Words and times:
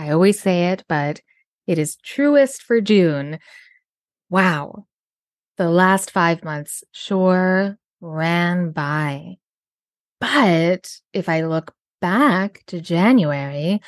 I 0.00 0.12
always 0.12 0.40
say 0.40 0.68
it, 0.68 0.82
but 0.88 1.20
it 1.66 1.78
is 1.78 1.96
truest 1.96 2.62
for 2.62 2.80
June. 2.80 3.38
Wow. 4.30 4.86
The 5.58 5.68
last 5.68 6.10
five 6.10 6.42
months 6.42 6.82
sure 6.90 7.76
ran 8.00 8.70
by. 8.70 9.36
But 10.18 10.90
if 11.12 11.28
I 11.28 11.42
look 11.42 11.74
back 12.00 12.62
to 12.68 12.80
January, 12.80 13.82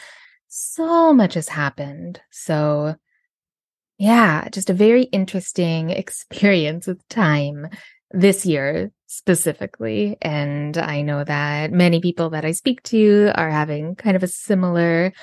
so 0.48 1.14
much 1.14 1.32
has 1.32 1.48
happened. 1.48 2.20
So, 2.30 2.96
yeah, 3.96 4.50
just 4.50 4.68
a 4.68 4.74
very 4.74 5.04
interesting 5.04 5.88
experience 6.04 6.86
with 6.86 7.08
time 7.08 7.68
this 8.10 8.44
year 8.44 8.92
specifically. 9.06 10.18
And 10.20 10.76
I 10.76 11.00
know 11.00 11.24
that 11.24 11.72
many 11.72 12.02
people 12.02 12.28
that 12.30 12.44
I 12.44 12.52
speak 12.52 12.82
to 12.84 13.32
are 13.34 13.50
having 13.50 13.94
kind 13.94 14.14
of 14.14 14.22
a 14.22 14.28
similar 14.28 15.14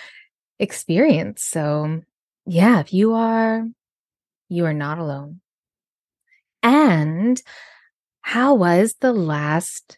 experience. 0.60 1.44
So, 1.44 2.02
yeah, 2.46 2.80
if 2.80 2.94
you 2.94 3.14
are, 3.14 3.66
you 4.50 4.66
are 4.66 4.74
not 4.74 5.00
alone. 5.00 5.42
And 6.62 7.42
how 8.22 8.56
was 8.56 8.96
the 9.00 9.14
last 9.14 9.98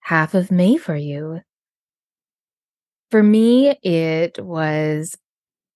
half 0.00 0.34
of 0.34 0.50
May 0.50 0.76
for 0.76 0.96
you? 0.96 1.40
For 3.10 3.22
me, 3.22 3.76
it 3.82 4.42
was 4.42 5.16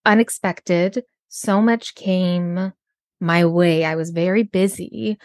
unexpected. 0.05 1.03
So 1.29 1.61
much 1.61 1.95
came 1.95 2.73
my 3.19 3.45
way. 3.45 3.85
I 3.85 3.95
was 3.95 4.11
very 4.11 4.43
busy. 4.43 5.17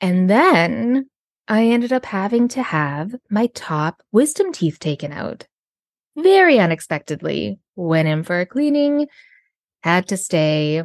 And 0.00 0.30
then 0.30 1.10
I 1.48 1.66
ended 1.66 1.92
up 1.92 2.06
having 2.06 2.48
to 2.48 2.62
have 2.62 3.14
my 3.28 3.48
top 3.48 4.02
wisdom 4.12 4.52
teeth 4.52 4.78
taken 4.78 5.12
out 5.12 5.46
very 6.16 6.58
unexpectedly 6.58 7.58
went 7.86 8.08
in 8.08 8.22
for 8.22 8.40
a 8.40 8.46
cleaning, 8.46 9.08
had 9.82 10.08
to 10.08 10.16
stay 10.16 10.82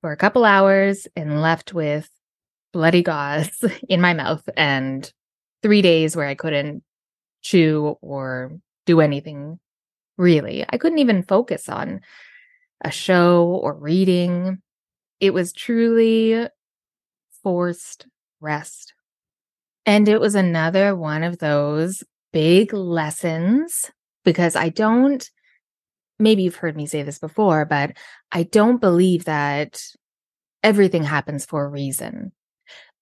for 0.00 0.12
a 0.12 0.16
couple 0.16 0.44
hours 0.44 1.06
and 1.16 1.42
left 1.42 1.74
with 1.74 2.08
bloody 2.72 3.02
gauze 3.02 3.64
in 3.88 4.00
my 4.00 4.14
mouth 4.14 4.48
and 4.56 5.12
three 5.62 5.82
days 5.82 6.16
where 6.16 6.26
I 6.26 6.34
couldn't 6.34 6.82
chew 7.42 7.96
or 8.00 8.52
do 8.86 9.00
anything 9.00 9.58
really. 10.16 10.64
I 10.68 10.78
couldn't 10.78 10.98
even 10.98 11.22
focus 11.22 11.68
on 11.68 12.00
a 12.82 12.90
show 12.90 13.46
or 13.46 13.74
reading. 13.74 14.58
It 15.18 15.34
was 15.34 15.52
truly 15.52 16.46
forced 17.42 18.06
rest. 18.40 18.94
And 19.86 20.08
it 20.08 20.20
was 20.20 20.34
another 20.34 20.94
one 20.94 21.22
of 21.22 21.38
those 21.38 22.04
big 22.32 22.72
lessons 22.72 23.90
because 24.24 24.54
I 24.54 24.68
don't, 24.68 25.28
maybe 26.20 26.42
you've 26.42 26.56
heard 26.56 26.76
me 26.76 26.86
say 26.86 27.02
this 27.02 27.18
before, 27.18 27.64
but 27.64 27.92
I 28.30 28.44
don't 28.44 28.80
believe 28.80 29.24
that 29.24 29.82
everything 30.62 31.02
happens 31.02 31.44
for 31.44 31.64
a 31.64 31.68
reason. 31.68 32.32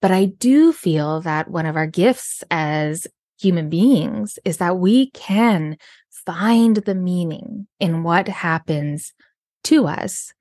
But 0.01 0.12
I 0.12 0.27
do 0.27 0.73
feel 0.73 1.21
that 1.23 1.51
one 1.51 1.67
of 1.67 1.77
our 1.77 1.87
gifts 1.87 2.45
as 2.51 3.07
human 3.41 3.69
beings 3.69 4.39
is 4.45 4.59
that 4.59 4.78
we 4.78 5.11
can 5.11 5.77
find 6.11 6.77
the 6.77 6.95
meaning 6.95 7.67
in 7.81 8.03
what 8.03 8.28
happens 8.28 9.12
to 9.65 9.87
us 9.87 10.33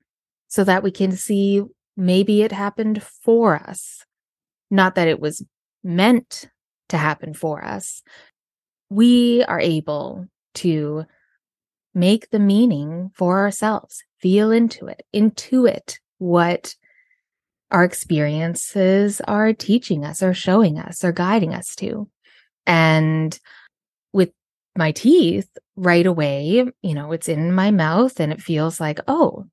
so 0.48 0.64
that 0.64 0.82
we 0.82 0.90
can 0.90 1.12
see 1.12 1.62
maybe 1.96 2.42
it 2.42 2.52
happened 2.52 3.02
for 3.02 3.56
us. 3.56 4.04
Not 4.70 4.94
that 4.94 5.08
it 5.08 5.20
was 5.20 5.44
meant 5.82 6.48
to 6.90 6.96
happen 6.96 7.34
for 7.34 7.64
us. 7.64 8.02
We 8.90 9.44
are 9.44 9.60
able 9.60 10.26
to 10.54 11.04
make 11.98 12.30
the 12.30 12.38
meaning 12.38 13.10
for 13.14 13.40
ourselves, 13.40 14.04
feel 14.20 14.50
into 14.50 14.86
it, 14.86 15.04
intuit 15.14 15.98
what 16.18 16.74
our 17.70 17.84
experiences 17.84 19.20
are 19.22 19.52
teaching 19.52 20.04
us 20.04 20.22
or 20.22 20.32
showing 20.32 20.78
us 20.78 21.04
or 21.04 21.12
guiding 21.12 21.54
us 21.54 21.74
to. 21.76 22.08
And 22.66 23.38
with 24.12 24.30
my 24.76 24.92
teeth, 24.92 25.48
right 25.76 26.06
away, 26.06 26.64
you 26.82 26.94
know, 26.94 27.12
it's 27.12 27.28
in 27.28 27.52
my 27.52 27.70
mouth 27.70 28.20
and 28.20 28.32
it 28.32 28.40
feels 28.40 28.80
like, 28.80 29.00
oh, 29.08 29.46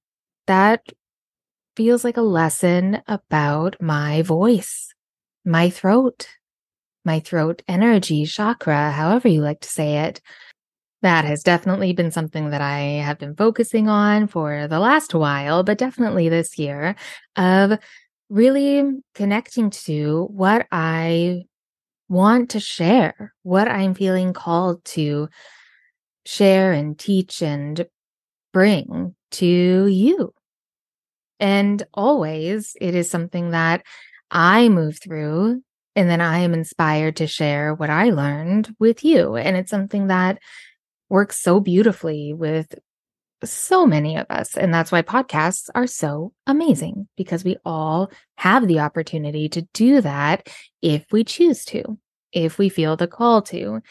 that 0.47 0.85
feels 1.75 2.03
like 2.03 2.17
a 2.17 2.21
lesson 2.21 3.01
about 3.07 3.75
my 3.81 4.21
voice, 4.21 4.93
my 5.43 5.69
throat, 5.69 6.27
my 7.03 7.19
throat 7.19 7.63
energy, 7.67 8.25
chakra, 8.25 8.91
however 8.91 9.27
you 9.27 9.41
like 9.41 9.59
to 9.61 9.69
say 9.69 9.97
it 9.97 10.21
that 11.05 11.23
has 11.23 11.43
definitely 11.43 11.93
been 11.93 12.09
something 12.09 12.49
that 12.49 12.61
I 12.61 12.79
have 12.79 13.19
been 13.19 13.35
focusing 13.35 13.87
on 13.87 14.25
for 14.25 14.67
the 14.67 14.79
last 14.79 15.13
while, 15.13 15.61
but 15.61 15.77
definitely 15.77 16.29
this 16.29 16.57
year 16.57 16.95
of 17.35 17.77
really 18.27 18.83
connecting 19.13 19.69
to 19.69 20.27
what 20.31 20.65
I 20.71 21.43
want 22.09 22.49
to 22.51 22.59
share, 22.59 23.35
what 23.43 23.67
I'm 23.67 23.93
feeling 23.93 24.33
called 24.33 24.83
to 24.85 25.29
share 26.25 26.73
and 26.73 26.97
teach 26.97 27.43
and 27.43 27.85
bring 28.51 29.13
to 29.33 29.85
you. 29.85 30.33
And 31.39 31.83
always 31.93 32.75
it 32.81 32.95
is 32.95 33.11
something 33.11 33.51
that 33.51 33.83
I 34.31 34.69
move 34.69 34.97
through 35.03 35.61
and 35.95 36.09
then 36.09 36.19
I 36.19 36.39
am 36.39 36.55
inspired 36.55 37.17
to 37.17 37.27
share 37.27 37.75
what 37.75 37.91
I 37.91 38.09
learned 38.09 38.75
with 38.79 39.05
you. 39.05 39.35
And 39.35 39.55
it's 39.55 39.69
something 39.69 40.07
that 40.07 40.39
works 41.09 41.39
so 41.39 41.59
beautifully 41.59 42.33
with 42.33 42.75
so 43.43 43.85
many 43.85 44.17
of 44.17 44.25
us. 44.29 44.57
And 44.57 44.73
that's 44.73 44.91
why 44.91 45.01
podcasts 45.01 45.69
are 45.75 45.87
so 45.87 46.33
amazing 46.47 47.07
because 47.17 47.43
we 47.43 47.57
all 47.65 48.11
have 48.37 48.67
the 48.67 48.79
opportunity 48.79 49.49
to 49.49 49.61
do 49.73 50.01
that 50.01 50.47
if 50.81 51.05
we 51.11 51.23
choose 51.23 51.65
to, 51.65 51.97
if 52.31 52.57
we 52.57 52.69
feel 52.69 52.95
the 52.95 53.07
call 53.07 53.41
to. 53.43 53.81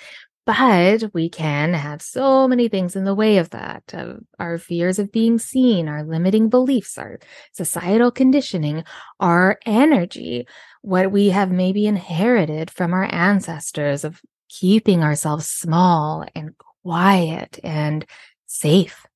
But 0.47 1.14
we 1.14 1.30
can 1.30 1.72
have 1.72 2.02
so 2.02 2.47
many 2.47 2.69
things 2.69 2.97
in 2.97 3.04
the 3.04 3.14
way 3.14 3.38
of 3.38 3.48
that 3.50 3.82
of 3.94 4.19
our 4.38 4.58
fears 4.58 4.98
of 4.98 5.10
being 5.10 5.38
seen, 5.38 5.88
our 5.88 6.04
limiting 6.04 6.50
beliefs, 6.50 6.98
our 6.98 7.19
societal 7.52 8.10
conditioning, 8.10 8.84
our 9.20 9.58
energy, 9.64 10.46
what 10.82 11.10
we 11.10 11.31
have 11.31 11.50
maybe 11.50 11.86
inherited 11.86 12.70
from 12.70 12.92
our 12.92 13.08
ancestors 13.10 14.04
of 14.04 14.20
keeping 14.50 15.02
ourselves 15.02 15.48
small 15.48 16.26
and 16.34 16.50
quiet 16.84 17.59
and 17.65 18.05
safe 18.47 19.06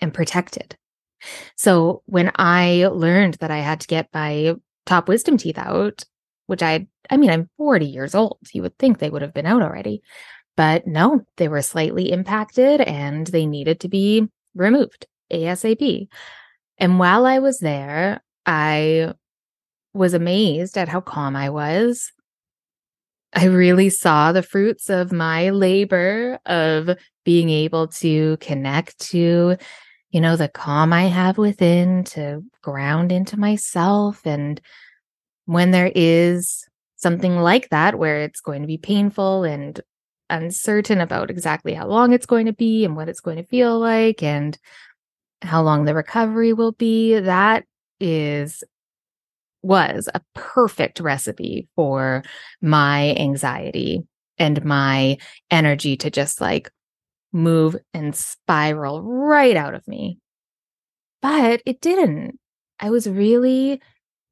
and 0.00 0.12
protected. 0.12 0.76
So 1.56 2.02
when 2.06 2.30
I 2.36 2.88
learned 2.92 3.34
that 3.34 3.50
I 3.50 3.58
had 3.58 3.80
to 3.80 3.86
get 3.86 4.08
my 4.12 4.54
top 4.84 5.08
wisdom 5.08 5.36
teeth 5.36 5.58
out, 5.58 6.04
which 6.46 6.62
I, 6.62 6.86
I 7.10 7.16
mean, 7.16 7.30
I'm 7.30 7.48
40 7.56 7.86
years 7.86 8.14
old. 8.14 8.38
You 8.52 8.62
would 8.62 8.78
think 8.78 8.98
they 8.98 9.10
would 9.10 9.22
have 9.22 9.34
been 9.34 9.46
out 9.46 9.62
already, 9.62 10.02
but 10.56 10.86
no, 10.86 11.22
they 11.38 11.48
were 11.48 11.62
slightly 11.62 12.12
impacted 12.12 12.80
and 12.80 13.26
they 13.26 13.46
needed 13.46 13.80
to 13.80 13.88
be 13.88 14.28
removed 14.54 15.06
ASAP. 15.32 16.08
And 16.78 16.98
while 16.98 17.24
I 17.24 17.38
was 17.38 17.58
there, 17.58 18.22
I 18.44 19.14
was 19.94 20.12
amazed 20.12 20.76
at 20.76 20.88
how 20.88 21.00
calm 21.00 21.34
I 21.34 21.48
was 21.48 22.12
I 23.36 23.44
really 23.44 23.90
saw 23.90 24.32
the 24.32 24.42
fruits 24.42 24.88
of 24.88 25.12
my 25.12 25.50
labor 25.50 26.38
of 26.46 26.96
being 27.26 27.50
able 27.50 27.88
to 27.88 28.36
connect 28.38 28.96
to, 29.00 29.56
you 30.10 30.20
know, 30.20 30.36
the 30.36 30.48
calm 30.48 30.92
I 30.92 31.06
have 31.06 31.36
within 31.36 32.04
to 32.04 32.42
ground 32.62 33.10
into 33.10 33.36
myself. 33.36 34.24
And 34.24 34.60
when 35.44 35.72
there 35.72 35.90
is 35.92 36.64
something 36.94 37.36
like 37.36 37.68
that, 37.70 37.98
where 37.98 38.22
it's 38.22 38.40
going 38.40 38.62
to 38.62 38.68
be 38.68 38.78
painful 38.78 39.42
and 39.42 39.80
uncertain 40.30 41.00
about 41.00 41.28
exactly 41.28 41.74
how 41.74 41.88
long 41.88 42.12
it's 42.12 42.26
going 42.26 42.46
to 42.46 42.52
be 42.52 42.84
and 42.84 42.96
what 42.96 43.08
it's 43.08 43.20
going 43.20 43.38
to 43.38 43.46
feel 43.46 43.78
like 43.78 44.22
and 44.22 44.56
how 45.42 45.62
long 45.62 45.84
the 45.84 45.94
recovery 45.94 46.52
will 46.52 46.72
be, 46.72 47.18
that 47.18 47.64
is 47.98 48.62
was 49.62 50.08
a 50.14 50.20
perfect 50.34 51.00
recipe 51.00 51.66
for 51.74 52.22
my 52.62 53.16
anxiety 53.16 54.06
and 54.38 54.64
my 54.64 55.18
energy 55.50 55.96
to 55.96 56.08
just 56.08 56.40
like 56.40 56.70
move 57.32 57.76
and 57.92 58.14
spiral 58.14 59.02
right 59.02 59.56
out 59.56 59.74
of 59.74 59.86
me. 59.86 60.18
But 61.22 61.62
it 61.66 61.80
didn't. 61.80 62.38
I 62.78 62.90
was 62.90 63.08
really 63.08 63.80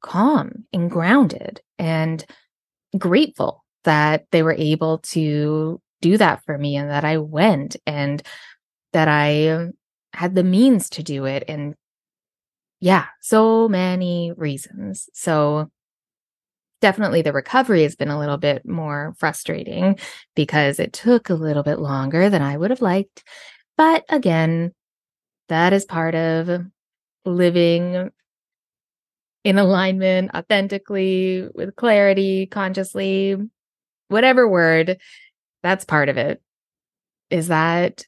calm 0.01 0.65
and 0.71 0.89
grounded 0.89 1.61
and 1.79 2.23
grateful 2.97 3.63
that 3.83 4.25
they 4.31 4.43
were 4.43 4.55
able 4.57 4.99
to 4.99 5.81
do 6.01 6.17
that 6.17 6.43
for 6.45 6.57
me 6.57 6.75
and 6.75 6.89
that 6.89 7.03
I 7.03 7.17
went 7.17 7.75
and 7.85 8.21
that 8.93 9.07
I 9.07 9.49
um, 9.49 9.73
had 10.13 10.35
the 10.35 10.43
means 10.43 10.89
to 10.91 11.03
do 11.03 11.25
it. 11.25 11.43
And 11.47 11.75
yeah, 12.79 13.05
so 13.21 13.67
many 13.67 14.31
reasons. 14.35 15.09
So 15.13 15.69
definitely 16.85 17.23
the 17.23 17.33
recovery 17.33 17.81
has 17.81 17.95
been 17.95 18.09
a 18.09 18.19
little 18.19 18.37
bit 18.37 18.63
more 18.63 19.15
frustrating 19.17 19.97
because 20.35 20.79
it 20.79 20.93
took 20.93 21.31
a 21.31 21.33
little 21.33 21.63
bit 21.63 21.79
longer 21.79 22.29
than 22.29 22.43
I 22.43 22.55
would 22.55 22.69
have 22.69 22.83
liked. 22.83 23.23
But 23.75 24.05
again, 24.07 24.71
that 25.49 25.73
is 25.73 25.83
part 25.83 26.13
of 26.13 26.61
living 27.25 28.11
in 29.43 29.57
alignment 29.57 30.29
authentically 30.35 31.47
with 31.55 31.75
clarity, 31.75 32.45
consciously, 32.45 33.35
whatever 34.09 34.47
word, 34.47 34.99
that's 35.63 35.85
part 35.85 36.07
of 36.07 36.17
it. 36.17 36.39
Is 37.31 37.47
that 37.47 38.05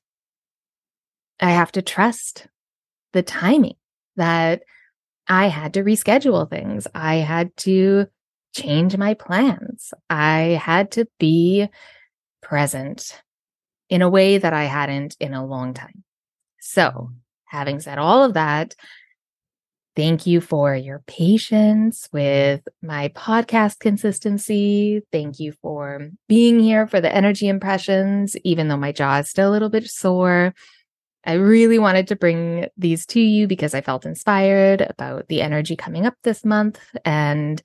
I 1.39 1.50
have 1.50 1.71
to 1.71 1.81
trust 1.81 2.45
the 3.13 3.24
timing 3.24 3.77
that 4.18 4.62
I 5.27 5.47
had 5.47 5.74
to 5.74 5.83
reschedule 5.83 6.47
things. 6.47 6.85
I 6.94 7.15
had 7.15 7.57
to 7.57 8.06
change 8.56 8.98
my 8.98 9.14
plans. 9.14 9.94
I 10.10 10.60
had 10.62 10.92
to 10.92 11.08
be 11.20 11.68
present 12.42 13.22
in 13.90 14.02
a 14.02 14.10
way 14.10 14.38
that 14.38 14.54
I 14.54 14.66
hadn't 14.66 15.16
in 15.20 15.34
a 15.34 15.46
long 15.46 15.74
time. 15.74 16.04
So, 16.60 16.90
mm. 16.90 17.14
having 17.46 17.80
said 17.80 17.98
all 17.98 18.24
of 18.24 18.34
that, 18.34 18.76
Thank 19.98 20.28
you 20.28 20.42
for 20.42 20.76
your 20.76 21.02
patience 21.08 22.08
with 22.14 22.62
my 22.84 23.08
podcast 23.16 23.80
consistency. 23.80 25.02
Thank 25.12 25.40
you 25.40 25.54
for 25.54 26.12
being 26.28 26.60
here 26.60 26.86
for 26.86 27.02
the 27.02 27.12
energy 27.12 27.48
impressions, 27.48 28.38
even 28.44 28.68
though 28.68 28.78
my 28.78 28.92
jaw 28.92 29.18
is 29.18 29.30
still 29.32 29.50
a 29.50 29.54
little 29.54 29.72
bit 29.72 29.88
sore. 29.88 30.54
I 31.26 31.34
really 31.34 31.80
wanted 31.80 32.10
to 32.10 32.16
bring 32.16 32.68
these 32.78 33.08
to 33.08 33.20
you 33.20 33.48
because 33.48 33.74
I 33.74 33.82
felt 33.82 34.06
inspired 34.06 34.82
about 34.82 35.30
the 35.30 35.42
energy 35.42 35.76
coming 35.76 36.06
up 36.06 36.14
this 36.22 36.46
month. 36.46 36.80
And 37.04 37.60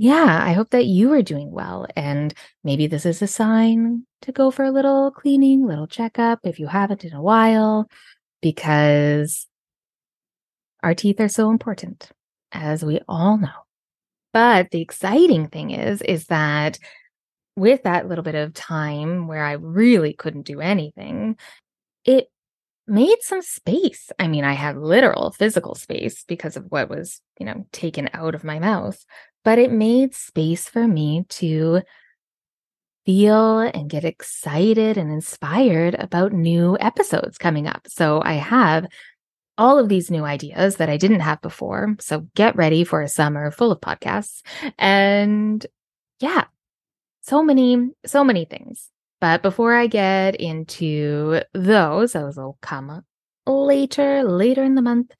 yeah, 0.00 0.40
I 0.40 0.52
hope 0.52 0.70
that 0.70 0.86
you 0.86 1.12
are 1.12 1.22
doing 1.22 1.50
well. 1.50 1.84
And 1.96 2.32
maybe 2.62 2.86
this 2.86 3.04
is 3.04 3.20
a 3.20 3.26
sign 3.26 4.06
to 4.22 4.30
go 4.30 4.52
for 4.52 4.64
a 4.64 4.70
little 4.70 5.10
cleaning, 5.10 5.66
little 5.66 5.88
checkup 5.88 6.38
if 6.44 6.60
you 6.60 6.68
haven't 6.68 7.04
in 7.04 7.12
a 7.12 7.20
while, 7.20 7.90
because 8.40 9.48
our 10.84 10.94
teeth 10.94 11.20
are 11.20 11.28
so 11.28 11.50
important, 11.50 12.10
as 12.52 12.84
we 12.84 13.00
all 13.08 13.38
know. 13.38 13.48
But 14.32 14.70
the 14.70 14.80
exciting 14.80 15.48
thing 15.48 15.72
is, 15.72 16.00
is 16.02 16.26
that 16.26 16.78
with 17.56 17.82
that 17.82 18.06
little 18.06 18.22
bit 18.22 18.36
of 18.36 18.54
time 18.54 19.26
where 19.26 19.44
I 19.44 19.52
really 19.52 20.12
couldn't 20.12 20.46
do 20.46 20.60
anything, 20.60 21.36
it 22.04 22.28
made 22.86 23.18
some 23.22 23.42
space. 23.42 24.10
I 24.18 24.28
mean, 24.28 24.44
I 24.44 24.52
had 24.52 24.78
literal 24.78 25.32
physical 25.32 25.74
space 25.74 26.22
because 26.22 26.56
of 26.56 26.66
what 26.68 26.88
was, 26.88 27.20
you 27.40 27.46
know, 27.46 27.66
taken 27.72 28.08
out 28.12 28.36
of 28.36 28.44
my 28.44 28.60
mouth, 28.60 29.04
but 29.44 29.58
it 29.58 29.72
made 29.72 30.14
space 30.14 30.68
for 30.68 30.86
me 30.86 31.24
to 31.28 31.82
feel 33.06 33.60
and 33.60 33.88
get 33.88 34.04
excited 34.04 34.98
and 34.98 35.10
inspired 35.10 35.94
about 35.94 36.32
new 36.32 36.76
episodes 36.78 37.38
coming 37.38 37.66
up. 37.66 37.86
So 37.88 38.20
I 38.22 38.34
have 38.34 38.86
all 39.56 39.78
of 39.78 39.88
these 39.88 40.10
new 40.10 40.24
ideas 40.24 40.76
that 40.76 40.88
I 40.88 40.96
didn't 40.96 41.20
have 41.20 41.40
before. 41.40 41.96
So 42.00 42.28
get 42.34 42.54
ready 42.54 42.84
for 42.84 43.00
a 43.00 43.08
summer 43.08 43.50
full 43.50 43.72
of 43.72 43.80
podcasts. 43.80 44.42
And 44.78 45.66
yeah, 46.20 46.44
so 47.22 47.42
many, 47.42 47.90
so 48.06 48.22
many 48.24 48.44
things. 48.44 48.88
But 49.20 49.42
before 49.42 49.74
I 49.74 49.88
get 49.88 50.36
into 50.36 51.40
those, 51.52 52.12
those 52.12 52.36
will 52.36 52.56
come 52.62 53.04
later, 53.46 54.22
later 54.22 54.62
in 54.62 54.76
the 54.76 54.82
month. 54.82 55.12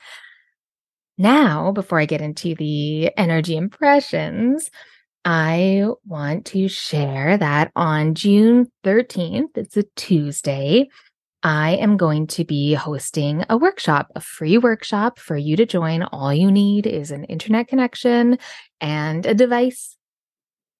Now, 1.18 1.72
before 1.72 1.98
I 1.98 2.06
get 2.06 2.20
into 2.20 2.54
the 2.54 3.10
energy 3.18 3.56
impressions, 3.56 4.70
I 5.24 5.86
want 6.06 6.46
to 6.46 6.68
share 6.68 7.36
that 7.36 7.72
on 7.74 8.14
June 8.14 8.70
13th, 8.84 9.56
it's 9.56 9.76
a 9.76 9.84
Tuesday, 9.96 10.88
I 11.42 11.72
am 11.76 11.96
going 11.96 12.28
to 12.28 12.44
be 12.44 12.74
hosting 12.74 13.44
a 13.48 13.56
workshop, 13.56 14.10
a 14.14 14.20
free 14.20 14.58
workshop 14.58 15.18
for 15.18 15.36
you 15.36 15.56
to 15.56 15.66
join. 15.66 16.02
All 16.02 16.32
you 16.32 16.50
need 16.50 16.86
is 16.86 17.10
an 17.10 17.24
internet 17.24 17.68
connection 17.68 18.38
and 18.80 19.26
a 19.26 19.34
device. 19.34 19.96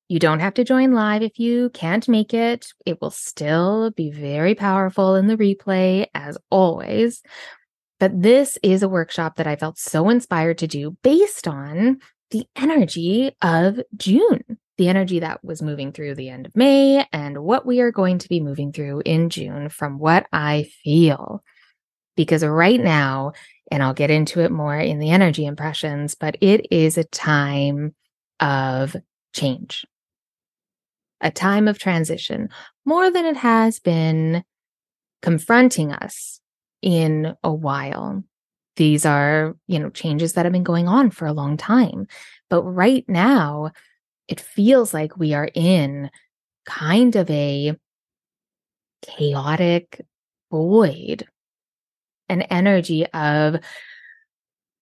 You 0.08 0.19
don't 0.19 0.41
have 0.41 0.55
to 0.55 0.64
join 0.64 0.93
live 0.93 1.23
if 1.23 1.38
you 1.38 1.70
can't 1.70 2.08
make 2.08 2.32
it. 2.32 2.73
It 2.87 3.00
will 3.00 3.11
still 3.11 3.91
be 3.91 4.11
very 4.11 4.55
powerful 4.55 5.14
in 5.17 5.26
the 5.26 5.37
replay, 5.37 6.06
as 6.14 6.38
always. 6.50 7.23
But 8.00 8.22
this 8.22 8.58
is 8.62 8.82
a 8.82 8.88
workshop 8.88 9.36
that 9.36 9.46
I 9.46 9.56
felt 9.56 9.78
so 9.78 10.08
inspired 10.08 10.58
to 10.58 10.66
do 10.66 10.96
based 11.02 11.48
on 11.48 11.98
the 12.30 12.46
energy 12.56 13.32
of 13.42 13.80
June 13.96 14.58
the 14.78 14.88
energy 14.88 15.18
that 15.18 15.44
was 15.44 15.60
moving 15.60 15.92
through 15.92 16.14
the 16.14 16.30
end 16.30 16.46
of 16.46 16.56
May 16.56 17.04
and 17.12 17.38
what 17.38 17.66
we 17.66 17.80
are 17.80 17.90
going 17.90 18.18
to 18.18 18.28
be 18.28 18.40
moving 18.40 18.72
through 18.72 19.02
in 19.04 19.28
June 19.28 19.68
from 19.68 19.98
what 19.98 20.26
I 20.32 20.70
feel. 20.84 21.42
Because 22.16 22.44
right 22.44 22.80
now, 22.80 23.32
and 23.70 23.82
I'll 23.82 23.92
get 23.92 24.10
into 24.10 24.40
it 24.40 24.52
more 24.52 24.78
in 24.78 25.00
the 25.00 25.10
energy 25.10 25.44
impressions, 25.44 26.14
but 26.14 26.36
it 26.40 26.66
is 26.70 26.96
a 26.96 27.04
time 27.04 27.94
of 28.40 28.96
change, 29.34 29.84
a 31.20 31.30
time 31.30 31.66
of 31.66 31.78
transition, 31.78 32.48
more 32.84 33.10
than 33.10 33.26
it 33.26 33.36
has 33.36 33.80
been 33.80 34.44
confronting 35.22 35.92
us 35.92 36.40
in 36.82 37.34
a 37.42 37.52
while. 37.52 38.22
These 38.76 39.04
are, 39.04 39.56
you 39.66 39.78
know, 39.78 39.90
changes 39.90 40.34
that 40.34 40.44
have 40.46 40.52
been 40.52 40.62
going 40.62 40.88
on 40.88 41.10
for 41.10 41.26
a 41.26 41.32
long 41.32 41.56
time. 41.56 42.06
But 42.48 42.62
right 42.62 43.04
now, 43.08 43.72
it 44.28 44.40
feels 44.40 44.94
like 44.94 45.16
we 45.16 45.34
are 45.34 45.50
in 45.54 46.10
kind 46.64 47.16
of 47.16 47.28
a 47.30 47.76
chaotic 49.02 50.00
void, 50.50 51.26
an 52.28 52.42
energy 52.42 53.06
of 53.06 53.56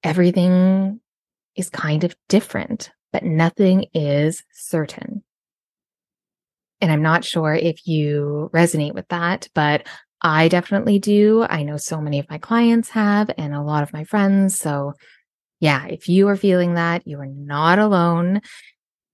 everything 0.03 1.01
is 1.55 1.71
kind 1.71 2.05
of 2.05 2.15
different, 2.29 2.91
but 3.13 3.25
nothing 3.25 3.87
is 3.95 4.43
certain. 4.53 5.23
And 6.81 6.93
I'm 6.93 7.03
not 7.03 7.25
sure 7.25 7.55
if 7.55 7.87
you 7.87 8.51
resonate 8.53 8.95
with 8.95 9.09
that, 9.09 9.49
but 9.55 9.87
I 10.23 10.49
definitely 10.49 10.99
do. 10.99 11.47
I 11.49 11.63
know 11.63 11.77
so 11.77 12.01
many 12.01 12.19
of 12.19 12.29
my 12.31 12.39
clients 12.39 12.91
have, 12.91 13.31
and 13.37 13.55
a 13.55 13.63
lot 13.63 13.83
of 13.83 13.93
my 13.93 14.05
friends. 14.05 14.59
So, 14.59 14.95
yeah, 15.61 15.87
if 15.87 16.09
you 16.09 16.29
are 16.29 16.37
feeling 16.37 16.75
that, 16.75 17.07
you 17.07 17.19
are 17.21 17.27
not 17.27 17.79
alone. 17.79 18.41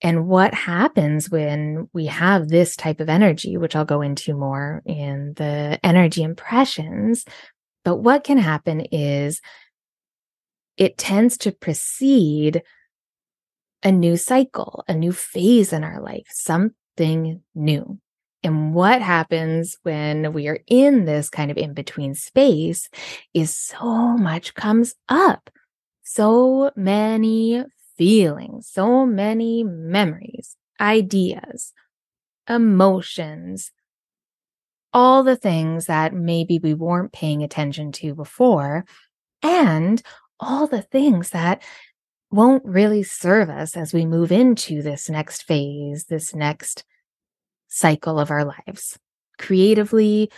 And 0.02 0.26
what 0.26 0.52
happens 0.52 1.30
when 1.30 1.88
we 1.92 2.06
have 2.06 2.48
this 2.48 2.74
type 2.74 3.00
of 3.00 3.08
energy, 3.08 3.56
which 3.56 3.76
I'll 3.76 3.84
go 3.84 4.02
into 4.02 4.34
more 4.34 4.82
in 4.84 5.34
the 5.36 5.78
energy 5.84 6.22
impressions. 6.22 7.24
But 7.84 7.98
what 7.98 8.24
can 8.24 8.38
happen 8.38 8.80
is 8.80 9.40
it 10.76 10.98
tends 10.98 11.36
to 11.38 11.52
precede 11.52 12.62
a 13.84 13.92
new 13.92 14.16
cycle, 14.16 14.84
a 14.88 14.94
new 14.94 15.12
phase 15.12 15.72
in 15.72 15.84
our 15.84 16.00
life, 16.00 16.26
something 16.30 17.42
new. 17.54 17.98
And 18.44 18.74
what 18.74 19.00
happens 19.02 19.78
when 19.82 20.32
we 20.32 20.48
are 20.48 20.58
in 20.66 21.04
this 21.04 21.30
kind 21.30 21.50
of 21.50 21.56
in 21.56 21.74
between 21.74 22.14
space 22.14 22.88
is 23.32 23.54
so 23.54 24.16
much 24.16 24.54
comes 24.54 24.94
up. 25.08 25.48
So 26.02 26.72
many 26.74 27.64
feelings, 27.96 28.68
so 28.68 29.06
many 29.06 29.62
memories, 29.62 30.56
ideas, 30.80 31.72
emotions, 32.48 33.70
all 34.92 35.22
the 35.22 35.36
things 35.36 35.86
that 35.86 36.12
maybe 36.12 36.58
we 36.58 36.74
weren't 36.74 37.12
paying 37.12 37.42
attention 37.42 37.92
to 37.92 38.14
before, 38.14 38.84
and 39.42 40.02
all 40.40 40.66
the 40.66 40.82
things 40.82 41.30
that 41.30 41.62
won't 42.30 42.64
really 42.64 43.02
serve 43.02 43.48
us 43.48 43.76
as 43.76 43.94
we 43.94 44.04
move 44.04 44.32
into 44.32 44.82
this 44.82 45.08
next 45.08 45.44
phase, 45.44 46.06
this 46.06 46.34
next 46.34 46.84
cycle 47.72 48.20
of 48.20 48.30
our 48.30 48.44
lives, 48.44 48.98
creatively, 49.38 50.30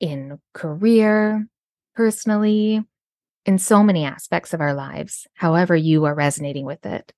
in 0.00 0.38
career, 0.52 1.46
personally, 1.94 2.84
in 3.46 3.58
so 3.58 3.82
many 3.82 4.04
aspects 4.04 4.52
of 4.52 4.60
our 4.60 4.74
lives, 4.74 5.26
however 5.34 5.74
you 5.74 6.04
are 6.04 6.14
resonating 6.14 6.66
with 6.66 6.84
it. 6.84 7.12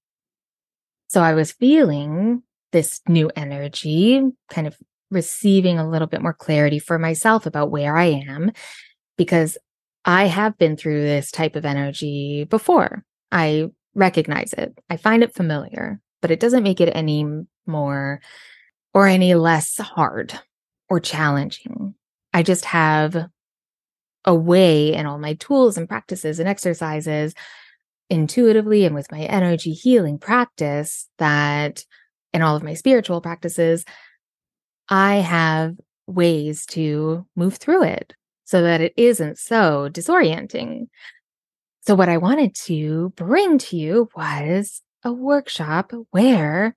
So 1.08 1.20
I 1.20 1.34
was 1.34 1.52
feeling 1.52 2.42
this 2.72 3.00
new 3.08 3.30
energy 3.36 4.22
kind 4.50 4.66
of 4.66 4.76
receiving 5.10 5.78
a 5.78 5.88
little 5.88 6.08
bit 6.08 6.22
more 6.22 6.34
clarity 6.34 6.78
for 6.78 6.98
myself 6.98 7.46
about 7.46 7.70
where 7.70 7.96
I 7.96 8.22
am 8.28 8.52
because 9.16 9.58
I 10.04 10.26
have 10.26 10.58
been 10.58 10.76
through 10.76 11.02
this 11.02 11.30
type 11.30 11.56
of 11.56 11.64
energy 11.64 12.44
before. 12.44 13.04
I 13.32 13.70
recognize 13.94 14.52
it. 14.52 14.78
I 14.90 14.96
find 14.96 15.22
it 15.22 15.34
familiar, 15.34 16.00
but 16.20 16.30
it 16.30 16.40
doesn't 16.40 16.62
make 16.62 16.80
it 16.80 16.92
any 16.94 17.26
more 17.66 18.20
or 18.94 19.08
any 19.08 19.34
less 19.34 19.76
hard 19.76 20.38
or 20.88 21.00
challenging. 21.00 21.94
I 22.32 22.42
just 22.42 22.64
have 22.66 23.28
a 24.24 24.34
way 24.34 24.94
and 24.94 25.06
all 25.06 25.18
my 25.18 25.34
tools 25.34 25.76
and 25.76 25.88
practices 25.88 26.38
and 26.38 26.48
exercises 26.48 27.34
intuitively 28.08 28.84
and 28.84 28.94
with 28.94 29.10
my 29.10 29.20
energy 29.20 29.72
healing 29.72 30.18
practice 30.18 31.08
that 31.18 31.84
and 32.32 32.42
all 32.42 32.56
of 32.56 32.62
my 32.62 32.74
spiritual 32.74 33.20
practices, 33.20 33.84
I 34.88 35.16
have 35.16 35.76
ways 36.06 36.66
to 36.66 37.26
move 37.36 37.56
through 37.56 37.84
it 37.84 38.14
so 38.44 38.62
that 38.62 38.80
it 38.80 38.92
isn't 38.96 39.38
so 39.38 39.88
disorienting. 39.90 40.88
So, 41.86 41.94
what 41.94 42.08
I 42.08 42.18
wanted 42.18 42.54
to 42.66 43.12
bring 43.16 43.58
to 43.58 43.76
you 43.76 44.08
was 44.16 44.82
a 45.02 45.12
workshop 45.12 45.92
where 46.10 46.76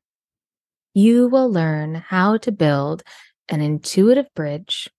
you 0.97 1.27
will 1.27 1.51
learn 1.51 1.93
how 1.93 2.37
to 2.37 2.51
build 2.51 3.03
an 3.49 3.61
intuitive 3.61 4.25
bridge, 4.33 4.89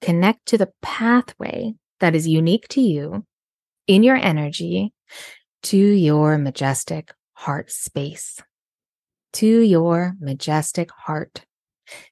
connect 0.00 0.44
to 0.44 0.58
the 0.58 0.72
pathway 0.82 1.72
that 2.00 2.16
is 2.16 2.26
unique 2.26 2.66
to 2.66 2.80
you 2.80 3.24
in 3.86 4.02
your 4.02 4.16
energy 4.16 4.92
to 5.62 5.76
your 5.76 6.36
majestic 6.36 7.12
heart 7.34 7.70
space, 7.70 8.42
to 9.32 9.60
your 9.60 10.14
majestic 10.18 10.90
heart, 10.90 11.44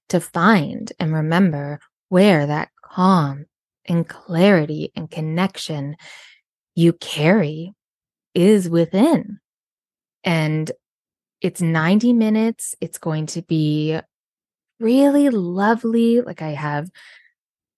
to 0.08 0.20
find 0.20 0.92
and 1.00 1.12
remember 1.12 1.80
where 2.10 2.46
that 2.46 2.68
calm 2.84 3.46
and 3.86 4.08
clarity 4.08 4.92
and 4.94 5.10
connection 5.10 5.96
you 6.76 6.92
carry 6.92 7.72
is 8.32 8.70
within. 8.70 9.40
And 10.22 10.70
it's 11.40 11.60
90 11.60 12.12
minutes. 12.12 12.74
It's 12.80 12.98
going 12.98 13.26
to 13.26 13.42
be 13.42 13.98
really 14.80 15.30
lovely. 15.30 16.20
Like 16.20 16.42
I 16.42 16.50
have 16.50 16.90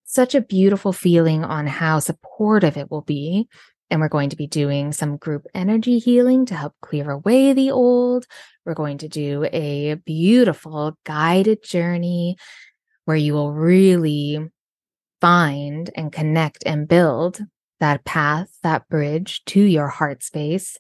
such 0.05 0.35
a 0.35 0.41
beautiful 0.41 0.93
feeling 0.93 1.45
on 1.45 1.67
how 1.67 1.99
supportive 1.99 2.77
it 2.77 2.91
will 2.91 3.03
be. 3.03 3.49
And 3.91 4.01
we're 4.01 4.09
going 4.09 4.31
to 4.31 4.37
be 4.37 4.47
doing 4.47 4.93
some 4.93 5.17
group 5.17 5.47
energy 5.55 5.99
healing 5.99 6.47
to 6.47 6.55
help 6.55 6.75
clear 6.81 7.11
away 7.11 7.53
the 7.53 7.71
old. 7.71 8.27
We're 8.65 8.75
going 8.75 8.99
to 8.99 9.09
do 9.09 9.45
a 9.53 9.95
beautiful 10.05 10.97
guided 11.05 11.65
journey 11.65 12.37
where 13.05 13.17
you 13.17 13.35
will 13.35 13.53
really 13.53 14.39
find 15.21 15.91
and 15.97 16.13
connect 16.13 16.63
and 16.65 16.87
build 16.87 17.41
that 17.81 18.05
path, 18.05 18.57
that 18.63 18.89
bridge 18.89 19.43
to 19.47 19.61
your 19.61 19.89
heart 19.89 20.23
space, 20.23 20.79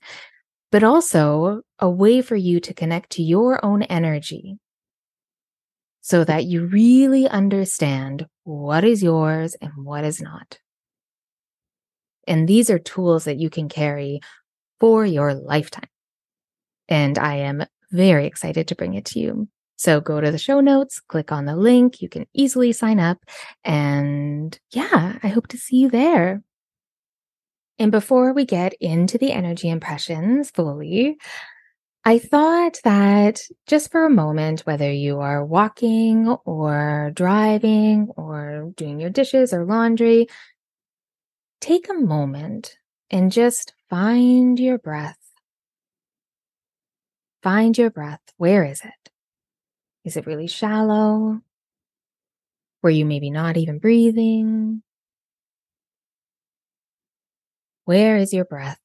but 0.70 0.82
also 0.82 1.62
a 1.78 1.90
way 1.90 2.22
for 2.22 2.36
you 2.36 2.60
to 2.60 2.74
connect 2.74 3.10
to 3.10 3.22
your 3.22 3.64
own 3.64 3.82
energy 3.82 4.58
so 6.00 6.24
that 6.24 6.44
you 6.44 6.66
really 6.66 7.28
understand 7.28 8.26
what 8.44 8.84
is 8.84 9.02
yours 9.02 9.54
and 9.60 9.72
what 9.76 10.04
is 10.04 10.20
not. 10.20 10.58
And 12.26 12.48
these 12.48 12.70
are 12.70 12.78
tools 12.78 13.24
that 13.24 13.38
you 13.38 13.50
can 13.50 13.68
carry 13.68 14.20
for 14.78 15.04
your 15.04 15.34
lifetime. 15.34 15.88
And 16.88 17.18
I 17.18 17.36
am 17.36 17.64
very 17.90 18.26
excited 18.26 18.68
to 18.68 18.76
bring 18.76 18.94
it 18.94 19.04
to 19.06 19.20
you. 19.20 19.48
So 19.76 20.00
go 20.00 20.20
to 20.20 20.30
the 20.30 20.38
show 20.38 20.60
notes, 20.60 21.00
click 21.00 21.32
on 21.32 21.46
the 21.46 21.56
link. 21.56 22.02
You 22.02 22.08
can 22.08 22.26
easily 22.34 22.72
sign 22.72 23.00
up. 23.00 23.18
And 23.64 24.58
yeah, 24.72 25.18
I 25.22 25.28
hope 25.28 25.48
to 25.48 25.56
see 25.56 25.76
you 25.76 25.90
there. 25.90 26.42
And 27.80 27.90
before 27.90 28.34
we 28.34 28.44
get 28.44 28.74
into 28.78 29.16
the 29.16 29.32
energy 29.32 29.70
impressions 29.70 30.50
fully, 30.50 31.16
I 32.04 32.18
thought 32.18 32.78
that 32.84 33.40
just 33.66 33.90
for 33.90 34.04
a 34.04 34.10
moment, 34.10 34.60
whether 34.66 34.92
you 34.92 35.20
are 35.20 35.42
walking 35.42 36.28
or 36.44 37.10
driving 37.14 38.08
or 38.18 38.72
doing 38.76 39.00
your 39.00 39.08
dishes 39.08 39.54
or 39.54 39.64
laundry, 39.64 40.26
take 41.62 41.88
a 41.88 41.94
moment 41.94 42.76
and 43.08 43.32
just 43.32 43.72
find 43.88 44.60
your 44.60 44.76
breath. 44.76 45.16
Find 47.42 47.78
your 47.78 47.90
breath. 47.90 48.20
Where 48.36 48.62
is 48.62 48.82
it? 48.82 49.10
Is 50.04 50.18
it 50.18 50.26
really 50.26 50.48
shallow? 50.48 51.40
Were 52.82 52.90
you 52.90 53.06
maybe 53.06 53.30
not 53.30 53.56
even 53.56 53.78
breathing? 53.78 54.82
Where 57.84 58.16
is 58.16 58.32
your 58.32 58.44
breath? 58.44 58.80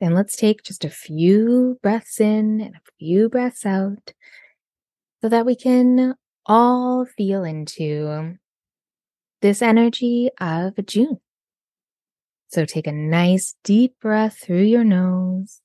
Then 0.00 0.14
let's 0.14 0.36
take 0.36 0.62
just 0.62 0.84
a 0.84 0.90
few 0.90 1.78
breaths 1.82 2.20
in 2.20 2.60
and 2.60 2.76
a 2.76 2.80
few 2.98 3.28
breaths 3.28 3.66
out 3.66 4.12
so 5.20 5.28
that 5.28 5.44
we 5.44 5.56
can 5.56 6.14
all 6.46 7.04
feel 7.04 7.44
into 7.44 8.36
this 9.42 9.60
energy 9.60 10.30
of 10.40 10.74
June. 10.86 11.18
So 12.48 12.64
take 12.64 12.86
a 12.86 12.92
nice 12.92 13.56
deep 13.64 13.94
breath 14.00 14.38
through 14.38 14.62
your 14.62 14.84
nose 14.84 15.60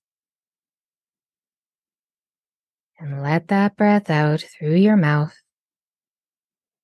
and 3.00 3.22
let 3.22 3.48
that 3.50 3.77
breath 3.77 4.10
out 4.10 4.41
through 4.41 4.75
your 4.75 4.98
mouth. 4.98 5.36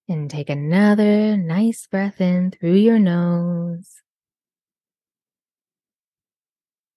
And 0.10 0.28
take 0.28 0.50
another 0.50 1.38
nice 1.38 1.86
breath 1.86 2.20
in 2.20 2.50
through 2.50 2.78
your 2.78 2.98
nose. 2.98 4.02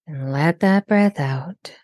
And 0.07 0.33
let 0.33 0.61
that 0.61 0.87
breath 0.87 1.21
out. 1.21 1.75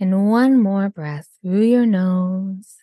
And 0.00 0.30
one 0.30 0.58
more 0.58 0.88
breath 0.88 1.28
through 1.42 1.66
your 1.66 1.84
nose. 1.84 2.76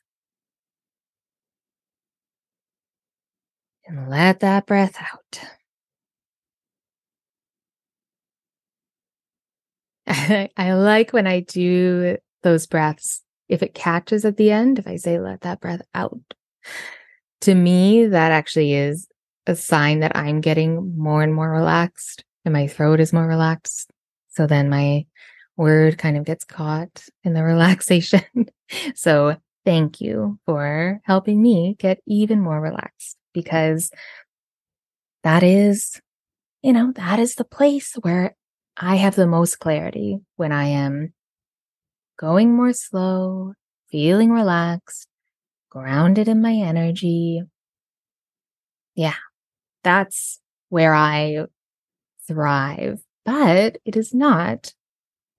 And 3.88 4.08
let 4.08 4.42
that 4.42 4.68
breath 4.68 5.02
out. 5.02 5.40
I 10.56 10.74
like 10.74 11.12
when 11.12 11.26
I 11.26 11.40
do 11.40 12.18
those 12.44 12.68
breaths 12.68 13.24
if 13.52 13.62
it 13.62 13.74
catches 13.74 14.24
at 14.24 14.38
the 14.38 14.50
end, 14.50 14.80
if 14.80 14.88
I 14.88 14.96
say 14.96 15.20
let 15.20 15.42
that 15.42 15.60
breath 15.60 15.82
out, 15.94 16.20
to 17.42 17.54
me, 17.54 18.06
that 18.06 18.32
actually 18.32 18.74
is 18.74 19.08
a 19.46 19.56
sign 19.56 20.00
that 20.00 20.16
I'm 20.16 20.40
getting 20.40 20.98
more 20.98 21.22
and 21.22 21.36
more 21.36 21.52
relaxed 21.52 22.24
and 22.46 22.54
my 22.54 22.68
throat 22.68 23.02
is 23.02 23.12
more 23.12 23.28
relaxed. 23.28 23.92
So 24.30 24.48
then 24.48 24.70
my 24.70 25.06
word 25.58 25.98
kind 25.98 26.16
of 26.16 26.24
gets 26.24 26.46
caught 26.46 27.06
in 27.24 27.34
the 27.34 27.44
relaxation. 27.44 28.24
so 28.96 29.36
thank 29.66 30.00
you 30.00 30.40
for 30.46 31.02
helping 31.04 31.42
me 31.42 31.76
get 31.78 32.00
even 32.08 32.40
more 32.40 32.62
relaxed 32.62 33.18
because 33.34 33.92
that 35.24 35.44
is, 35.44 36.00
you 36.62 36.72
know, 36.72 36.94
that 36.94 37.20
is 37.20 37.36
the 37.36 37.44
place 37.44 37.96
where 38.02 38.36
I 38.78 38.96
have 38.96 39.16
the 39.16 39.28
most 39.28 39.60
clarity 39.60 40.20
when 40.38 40.54
I 40.54 40.68
am 40.68 41.14
going 42.22 42.56
more 42.56 42.72
slow, 42.72 43.54
feeling 43.90 44.30
relaxed, 44.30 45.08
grounded 45.72 46.28
in 46.28 46.40
my 46.40 46.54
energy. 46.54 47.42
Yeah, 48.94 49.16
that's 49.84 50.40
where 50.70 50.94
I 50.94 51.48
thrive, 52.28 53.02
but 53.26 53.80
it 53.84 53.98
is 53.98 54.14
not 54.14 54.74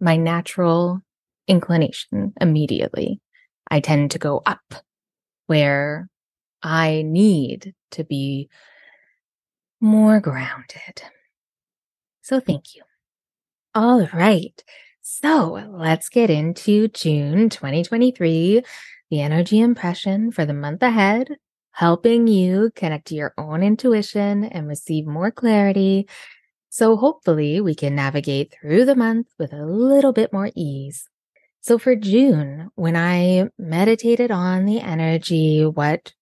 my 0.00 0.16
natural 0.16 1.00
inclination 1.46 2.32
immediately. 2.40 3.20
I 3.70 3.78
tend 3.78 4.10
to 4.10 4.18
go 4.18 4.42
up 4.44 4.74
where 5.46 6.08
I 6.64 7.02
need 7.06 7.74
to 7.92 8.02
be 8.02 8.48
more 9.80 10.18
grounded. 10.18 11.02
So 12.22 12.40
thank 12.40 12.74
you. 12.74 12.82
All 13.74 14.08
right. 14.12 14.62
So 15.04 15.60
let's 15.68 16.08
get 16.08 16.30
into 16.30 16.86
June 16.86 17.48
2023, 17.48 18.62
the 19.10 19.20
energy 19.20 19.58
impression 19.58 20.30
for 20.30 20.46
the 20.46 20.54
month 20.54 20.80
ahead, 20.80 21.26
helping 21.72 22.28
you 22.28 22.70
connect 22.76 23.08
to 23.08 23.16
your 23.16 23.34
own 23.36 23.64
intuition 23.64 24.44
and 24.44 24.68
receive 24.68 25.04
more 25.04 25.32
clarity. 25.32 26.08
So 26.68 26.96
hopefully 26.96 27.60
we 27.60 27.74
can 27.74 27.96
navigate 27.96 28.54
through 28.54 28.84
the 28.84 28.94
month 28.94 29.26
with 29.40 29.52
a 29.52 29.66
little 29.66 30.12
bit 30.12 30.32
more 30.32 30.50
ease. 30.54 31.08
So 31.62 31.78
for 31.78 31.96
June, 31.96 32.70
when 32.76 32.94
I 32.94 33.48
meditated 33.58 34.30
on 34.30 34.66
the 34.66 34.80
energy, 34.80 35.66
what 35.66 36.12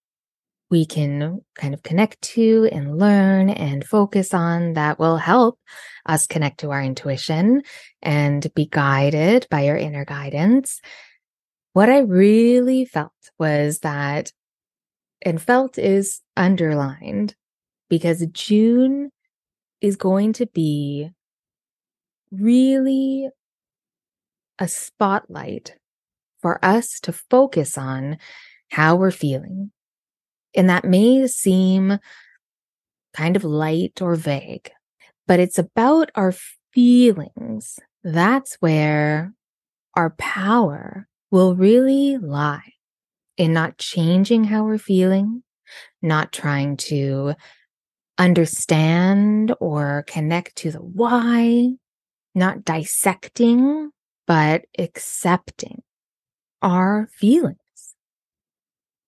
we 0.71 0.87
can 0.87 1.41
kind 1.57 1.75
of 1.75 1.83
connect 1.83 2.23
to 2.23 2.69
and 2.71 2.97
learn 2.97 3.51
and 3.51 3.85
focus 3.85 4.33
on 4.33 4.75
that 4.75 4.99
will 4.99 5.17
help 5.17 5.59
us 6.07 6.27
connect 6.27 6.61
to 6.61 6.71
our 6.71 6.81
intuition 6.81 7.63
and 8.03 8.47
be 8.55 8.67
guided 8.67 9.47
by 9.51 9.69
our 9.69 9.77
inner 9.77 10.05
guidance. 10.05 10.81
What 11.73 11.91
I 11.91 12.01
really 12.01 12.85
felt 12.85 13.13
was 13.39 13.81
that, 13.81 14.33
and 15.23 15.43
felt 15.43 15.77
is 15.77 16.21
underlined 16.37 17.35
because 17.89 18.25
June 18.33 19.11
is 19.81 19.97
going 19.97 20.33
to 20.35 20.47
be 20.47 21.11
really 22.31 23.29
a 24.59 24.69
spotlight 24.69 25.77
for 26.41 26.65
us 26.65 27.01
to 27.01 27.13
focus 27.13 27.77
on 27.77 28.19
how 28.71 28.97
we're 28.97 29.11
feeling. 29.11 29.73
And 30.55 30.69
that 30.69 30.85
may 30.85 31.27
seem 31.27 31.99
kind 33.15 33.37
of 33.37 33.45
light 33.45 34.01
or 34.01 34.15
vague, 34.15 34.71
but 35.27 35.41
it's 35.41 35.59
about 35.59 36.11
our 36.15 36.33
feelings. 36.73 37.79
That's 38.03 38.57
where 38.61 39.35
our 39.97 40.11
power 40.11 41.09
will 41.31 41.55
really 41.55 42.19
lie 42.19 42.73
in 43.37 43.53
not 43.53 43.79
changing 43.79 44.45
how 44.45 44.65
we're 44.65 44.79
feeling, 44.79 45.43
not 46.03 46.33
trying 46.33 46.77
to 46.77 47.35
understand 48.19 49.55
or 49.61 50.05
connect 50.07 50.57
to 50.57 50.71
the 50.71 50.79
why, 50.79 51.71
not 52.35 52.65
dissecting, 52.65 53.91
but 54.27 54.63
accepting 54.79 55.83
our 56.63 57.09
feelings 57.13 57.57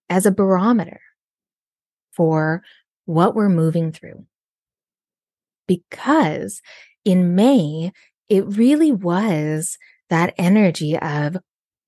as 0.09 0.27
a 0.27 0.33
barometer 0.33 1.01
for 2.13 2.63
what 3.05 3.35
we're 3.35 3.49
moving 3.49 3.93
through. 3.93 4.25
Because 5.67 6.61
in 7.05 7.35
May, 7.35 7.93
it 8.29 8.47
really 8.47 8.93
was 8.93 9.79
that 10.11 10.35
energy 10.39 10.99
of 10.99 11.37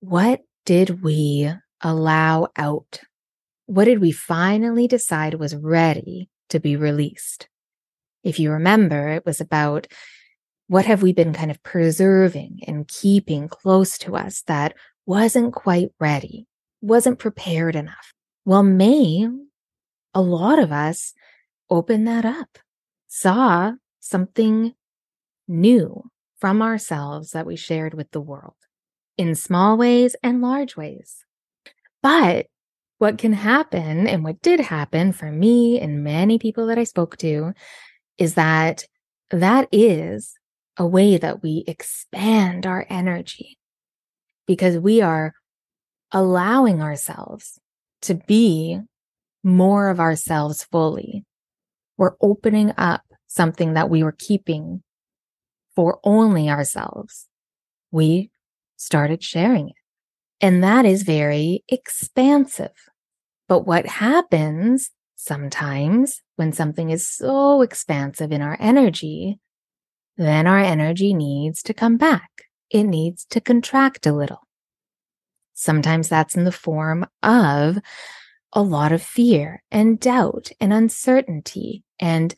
what 0.01 0.41
did 0.65 1.03
we 1.03 1.51
allow 1.81 2.49
out? 2.57 3.01
What 3.67 3.85
did 3.85 4.01
we 4.01 4.13
finally 4.13 4.87
decide 4.87 5.35
was 5.35 5.55
ready 5.55 6.29
to 6.51 6.61
be 6.61 6.77
released? 6.77 7.49
If 8.23 8.39
you 8.39 8.51
remember, 8.51 9.09
it 9.09 9.27
was 9.27 9.41
about 9.41 9.87
what 10.67 10.87
have 10.87 11.03
we 11.03 11.13
been 11.13 11.35
kind 11.35 11.51
of 11.51 11.63
preserving 11.63 12.61
and 12.67 12.89
keeping 12.89 13.49
close 13.49 13.99
to 13.99 14.17
us 14.17 14.43
that 14.47 14.75
wasn't 15.07 15.53
quite 15.53 15.91
ready, 16.01 16.47
wasn't 16.81 17.19
prepared 17.19 17.77
enough? 17.77 18.13
Well, 18.47 18.63
May, 18.63 19.29
a 20.15 20.21
lot 20.21 20.59
of 20.59 20.73
us 20.73 21.13
opened 21.71 22.07
that 22.07 22.25
up, 22.25 22.59
saw 23.09 23.73
something 24.01 24.75
new 25.49 26.11
from 26.39 26.63
ourselves 26.63 27.31
that 27.31 27.47
we 27.47 27.57
shared 27.57 27.95
with 27.95 28.11
the 28.11 28.21
world 28.21 28.55
in 29.17 29.35
small 29.35 29.77
ways 29.77 30.17
and 30.23 30.43
large 30.43 30.77
ways. 30.77 31.25
But 32.03 32.47
what 32.99 33.19
can 33.19 33.33
happen 33.33 34.07
and 34.07 34.25
what 34.25 34.41
did 34.43 34.61
happen 34.61 35.13
for 35.13 35.31
me 35.31 35.81
and 35.81 36.05
many 36.05 36.39
people 36.39 36.67
that 36.67 36.79
I 36.79 36.85
spoke 36.85 37.17
to 37.19 37.53
is 38.19 38.35
that 38.35 38.85
that 39.31 39.69
is 39.73 40.35
a 40.77 40.87
way 40.87 41.17
that 41.17 41.43
we 41.43 41.65
expand 41.67 42.67
our 42.67 42.87
energy 42.89 43.59
because 44.47 44.79
we 44.79 45.01
are 45.01 45.35
allowing 46.13 46.83
ourselves 46.83 47.59
to 48.03 48.15
be 48.15 48.81
more 49.45 49.89
of 49.89 50.01
ourselves 50.01 50.65
fully. 50.65 51.25
We're 51.97 52.17
opening 52.21 52.73
up 52.77 53.03
something 53.27 53.75
that 53.75 53.91
we 53.91 54.03
were 54.03 54.17
keeping 54.19 54.83
for 55.77 56.01
only 56.05 56.49
ourselves. 56.49 57.29
We 57.91 58.31
started 58.77 59.23
sharing 59.23 59.69
it. 59.69 59.77
And 60.41 60.63
that 60.65 60.85
is 60.85 61.03
very 61.03 61.63
expansive. 61.69 62.73
But 63.49 63.67
what 63.67 63.87
happens 63.87 64.91
sometimes 65.15 66.21
when 66.37 66.53
something 66.53 66.91
is 66.91 67.09
so 67.09 67.63
expansive 67.63 68.33
in 68.33 68.43
our 68.43 68.57
energy 68.61 69.39
then 70.17 70.47
our 70.47 70.59
energy 70.59 71.13
needs 71.13 71.63
to 71.65 71.75
come 71.75 71.97
back. 71.97 72.31
It 72.71 72.85
needs 72.85 73.25
to 73.31 73.41
contract 73.41 74.07
a 74.07 74.13
little. 74.13 74.41
Sometimes 75.55 76.09
that's 76.09 76.37
in 76.37 76.45
the 76.45 76.53
form 76.53 77.07
of 77.23 77.79
a 78.55 78.63
lot 78.63 78.93
of 78.93 79.03
fear 79.03 79.63
and 79.71 80.01
doubt 80.01 80.51
and 80.61 80.73
uncertainty 80.73 81.83
and 82.01 82.35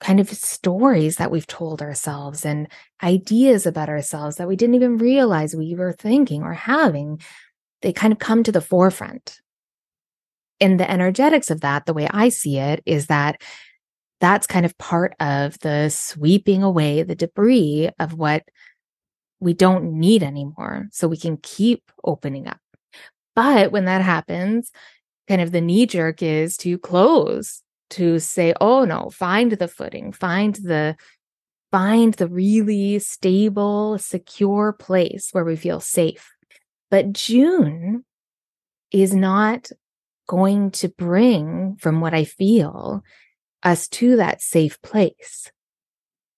kind 0.00 0.18
of 0.18 0.28
stories 0.28 1.16
that 1.16 1.30
we've 1.30 1.46
told 1.46 1.80
ourselves 1.80 2.44
and 2.44 2.68
ideas 3.02 3.66
about 3.66 3.88
ourselves 3.88 4.36
that 4.36 4.48
we 4.48 4.56
didn't 4.56 4.74
even 4.74 4.98
realize 4.98 5.54
we 5.54 5.74
were 5.74 5.92
thinking 5.92 6.42
or 6.42 6.52
having. 6.52 7.20
They 7.82 7.92
kind 7.92 8.12
of 8.12 8.18
come 8.18 8.42
to 8.42 8.52
the 8.52 8.60
forefront. 8.60 9.40
And 10.60 10.80
the 10.80 10.90
energetics 10.90 11.50
of 11.50 11.60
that, 11.60 11.84
the 11.84 11.92
way 11.92 12.08
I 12.10 12.30
see 12.30 12.58
it, 12.58 12.82
is 12.86 13.06
that 13.06 13.42
that's 14.20 14.46
kind 14.46 14.64
of 14.64 14.76
part 14.78 15.14
of 15.20 15.58
the 15.60 15.90
sweeping 15.90 16.62
away 16.62 17.02
the 17.02 17.14
debris 17.14 17.90
of 17.98 18.14
what 18.14 18.42
we 19.38 19.52
don't 19.52 19.98
need 19.98 20.22
anymore. 20.22 20.86
So 20.92 21.08
we 21.08 21.18
can 21.18 21.36
keep 21.36 21.82
opening 22.02 22.48
up. 22.48 22.58
But 23.34 23.70
when 23.70 23.84
that 23.84 24.00
happens, 24.00 24.72
kind 25.28 25.40
of 25.40 25.52
the 25.52 25.60
knee 25.60 25.86
jerk 25.86 26.22
is 26.22 26.56
to 26.58 26.78
close, 26.78 27.62
to 27.90 28.18
say, 28.18 28.54
oh 28.60 28.84
no, 28.84 29.10
find 29.10 29.52
the 29.52 29.68
footing, 29.68 30.12
find 30.12 30.54
the 30.56 30.96
find 31.72 32.14
the 32.14 32.28
really 32.28 32.98
stable, 32.98 33.98
secure 33.98 34.72
place 34.72 35.30
where 35.32 35.44
we 35.44 35.56
feel 35.56 35.80
safe. 35.80 36.32
But 36.90 37.12
June 37.12 38.04
is 38.92 39.14
not 39.14 39.70
going 40.28 40.70
to 40.72 40.88
bring, 40.88 41.76
from 41.76 42.00
what 42.00 42.14
I 42.14 42.24
feel, 42.24 43.02
us 43.62 43.88
to 43.88 44.16
that 44.16 44.40
safe 44.40 44.80
place. 44.82 45.50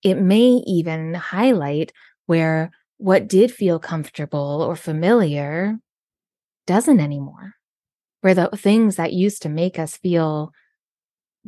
It 0.03 0.17
may 0.17 0.63
even 0.67 1.15
highlight 1.15 1.93
where 2.27 2.71
what 2.97 3.29
did 3.29 3.53
feel 3.53 3.79
comfortable 3.79 4.63
or 4.63 4.77
familiar 4.77 5.77
doesn't 6.67 7.01
anymore, 7.01 7.55
where 8.21 8.35
the 8.35 8.49
things 8.57 8.97
that 8.97 9.13
used 9.13 9.43
to 9.43 9.49
make 9.49 9.79
us 9.79 9.97
feel 9.97 10.53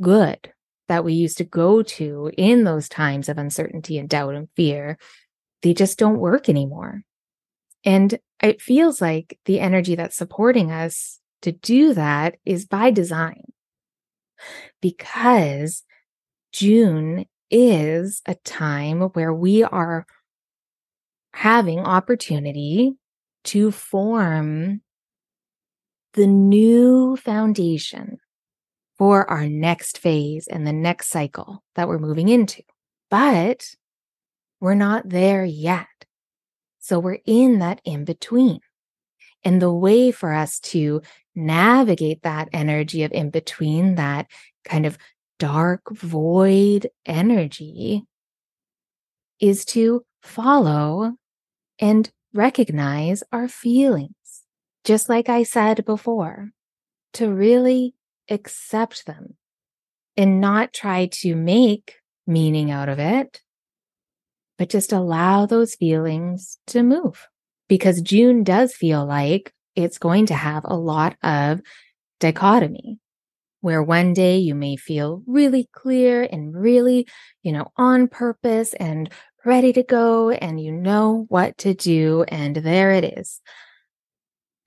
good, 0.00 0.52
that 0.88 1.04
we 1.04 1.12
used 1.12 1.38
to 1.38 1.44
go 1.44 1.82
to 1.82 2.30
in 2.36 2.64
those 2.64 2.88
times 2.88 3.28
of 3.28 3.38
uncertainty 3.38 3.98
and 3.98 4.08
doubt 4.08 4.34
and 4.34 4.48
fear, 4.56 4.98
they 5.62 5.74
just 5.74 5.98
don't 5.98 6.18
work 6.18 6.48
anymore. 6.48 7.02
And 7.84 8.18
it 8.42 8.62
feels 8.62 9.00
like 9.00 9.38
the 9.44 9.60
energy 9.60 9.94
that's 9.94 10.16
supporting 10.16 10.70
us 10.70 11.20
to 11.42 11.52
do 11.52 11.94
that 11.94 12.36
is 12.44 12.66
by 12.66 12.90
design 12.90 13.44
because 14.80 15.82
June 16.52 17.26
is 17.50 18.22
a 18.26 18.34
time 18.34 19.00
where 19.00 19.32
we 19.32 19.62
are 19.62 20.06
having 21.32 21.80
opportunity 21.80 22.92
to 23.44 23.70
form 23.70 24.82
the 26.14 26.26
new 26.26 27.16
foundation 27.16 28.18
for 28.98 29.28
our 29.30 29.48
next 29.48 29.98
phase 29.98 30.46
and 30.46 30.66
the 30.66 30.72
next 30.72 31.08
cycle 31.08 31.62
that 31.74 31.88
we're 31.88 31.98
moving 31.98 32.28
into. 32.28 32.62
But 33.10 33.74
we're 34.60 34.74
not 34.74 35.08
there 35.08 35.44
yet. 35.44 35.86
So 36.78 36.98
we're 36.98 37.20
in 37.24 37.60
that 37.60 37.80
in 37.84 38.04
between. 38.04 38.60
And 39.42 39.60
the 39.60 39.72
way 39.72 40.10
for 40.10 40.32
us 40.32 40.60
to 40.60 41.00
navigate 41.34 42.22
that 42.22 42.48
energy 42.52 43.04
of 43.04 43.12
in 43.12 43.30
between, 43.30 43.94
that 43.94 44.26
kind 44.64 44.84
of 44.84 44.98
dark 45.38 45.82
void 45.90 46.88
energy, 47.06 48.04
is 49.40 49.64
to 49.64 50.04
follow 50.22 51.14
and 51.78 52.10
recognize 52.34 53.22
our 53.32 53.48
feelings. 53.48 54.14
Just 54.84 55.08
like 55.08 55.28
I 55.28 55.42
said 55.42 55.84
before, 55.84 56.50
to 57.14 57.30
really 57.30 57.94
accept 58.28 59.06
them 59.06 59.36
and 60.16 60.40
not 60.40 60.72
try 60.72 61.06
to 61.06 61.34
make 61.34 61.96
meaning 62.26 62.70
out 62.70 62.88
of 62.88 62.98
it, 62.98 63.40
but 64.58 64.68
just 64.68 64.92
allow 64.92 65.46
those 65.46 65.74
feelings 65.74 66.58
to 66.68 66.82
move 66.82 67.28
because 67.68 68.02
June 68.02 68.42
does 68.42 68.74
feel 68.74 69.06
like 69.06 69.52
it's 69.76 69.98
going 69.98 70.26
to 70.26 70.34
have 70.34 70.62
a 70.64 70.76
lot 70.76 71.16
of 71.22 71.60
dichotomy 72.18 72.98
where 73.60 73.82
one 73.82 74.12
day 74.12 74.38
you 74.38 74.54
may 74.54 74.76
feel 74.76 75.22
really 75.26 75.68
clear 75.72 76.26
and 76.30 76.54
really, 76.54 77.06
you 77.42 77.52
know, 77.52 77.68
on 77.76 78.08
purpose 78.08 78.74
and 78.74 79.10
ready 79.44 79.72
to 79.72 79.82
go 79.82 80.30
and 80.30 80.60
you 80.60 80.72
know 80.72 81.26
what 81.28 81.56
to 81.58 81.74
do. 81.74 82.24
And 82.28 82.56
there 82.56 82.90
it 82.92 83.04
is. 83.18 83.40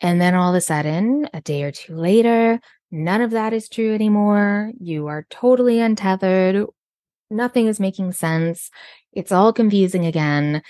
And 0.03 0.21
then 0.21 0.35
all 0.35 0.49
of 0.49 0.55
a 0.55 0.61
sudden, 0.61 1.27
a 1.33 1.41
day 1.41 1.63
or 1.63 1.71
two 1.71 1.95
later, 1.95 2.59
None 2.95 3.21
of 3.21 3.31
that 3.31 3.53
is 3.53 3.67
true 3.69 3.95
anymore. 3.95 4.71
You 4.79 5.07
are 5.07 5.25
totally 5.31 5.79
untethered. 5.79 6.67
Nothing 7.31 7.65
is 7.65 7.79
making 7.79 8.11
sense. 8.11 8.69
It's 9.11 9.31
all 9.31 9.51
confusing 9.51 10.05
again. 10.05 10.61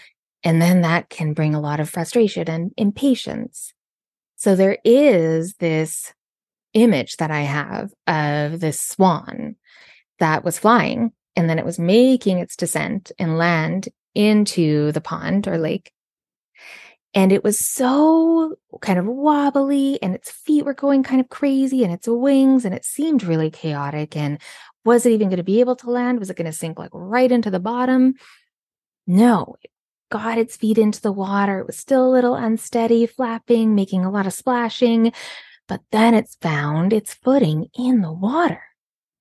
And 0.42 0.62
then 0.62 0.84
that 0.84 1.10
can 1.10 1.34
bring 1.34 1.54
a 1.54 1.60
lot 1.60 1.82
of 1.82 1.90
frustration 1.90 2.48
and 2.48 2.72
impatience. 2.78 3.74
So 4.38 4.56
there 4.56 4.78
is 4.86 5.56
this 5.56 6.14
image 6.74 7.18
that 7.18 7.30
I 7.30 7.42
have 7.42 7.92
of 8.08 8.62
this 8.62 8.80
swan 8.80 9.58
that 10.20 10.46
was 10.46 10.58
flying 10.58 11.12
and 11.36 11.50
then 11.50 11.60
it 11.60 11.66
was 11.66 11.78
making 11.78 12.40
its 12.40 12.56
descent 12.56 13.12
and 13.20 13.38
land 13.38 13.90
into 14.16 14.94
the 14.94 15.02
pond 15.02 15.46
or 15.46 15.58
lake. 15.58 15.92
And 17.14 17.32
it 17.32 17.44
was 17.44 17.60
so 17.60 18.56
kind 18.82 18.98
of 18.98 19.06
wobbly 19.06 20.02
and 20.02 20.16
its 20.16 20.32
feet 20.32 20.66
were 20.66 20.74
going 20.74 21.04
kind 21.04 21.22
of 21.22 21.30
crazy 21.30 21.84
and 21.84 21.94
its 21.94 22.08
wings 22.08 22.66
and 22.66 22.74
it 22.74 22.86
seemed 22.86 23.24
really 23.24 23.52
chaotic. 23.52 24.16
And 24.16 24.40
was 24.84 25.06
it 25.06 25.12
even 25.12 25.30
going 25.30 25.38
to 25.38 25.44
be 25.44 25.60
able 25.60 25.76
to 25.78 25.92
land? 25.92 26.20
Was 26.20 26.30
it 26.30 26.38
going 26.38 26.52
to 26.52 26.58
sink 26.58 26.80
like 26.80 26.90
right 26.92 27.32
into 27.32 27.52
the 27.52 27.60
bottom? 27.60 28.16
No, 29.06 29.56
it 29.62 29.70
got 30.10 30.38
its 30.38 30.58
feet 30.58 30.78
into 30.78 31.02
the 31.02 31.12
water. 31.12 31.60
It 31.60 31.68
was 31.68 31.78
still 31.78 32.06
a 32.06 32.12
little 32.12 32.36
unsteady, 32.36 33.06
flapping, 33.06 33.76
making 33.76 34.04
a 34.04 34.12
lot 34.12 34.26
of 34.26 34.34
splashing. 34.34 35.14
But 35.68 35.82
then 35.92 36.14
it's 36.14 36.36
found 36.36 36.94
its 36.94 37.14
footing 37.14 37.68
in 37.78 38.02
the 38.02 38.12
water. 38.12 38.64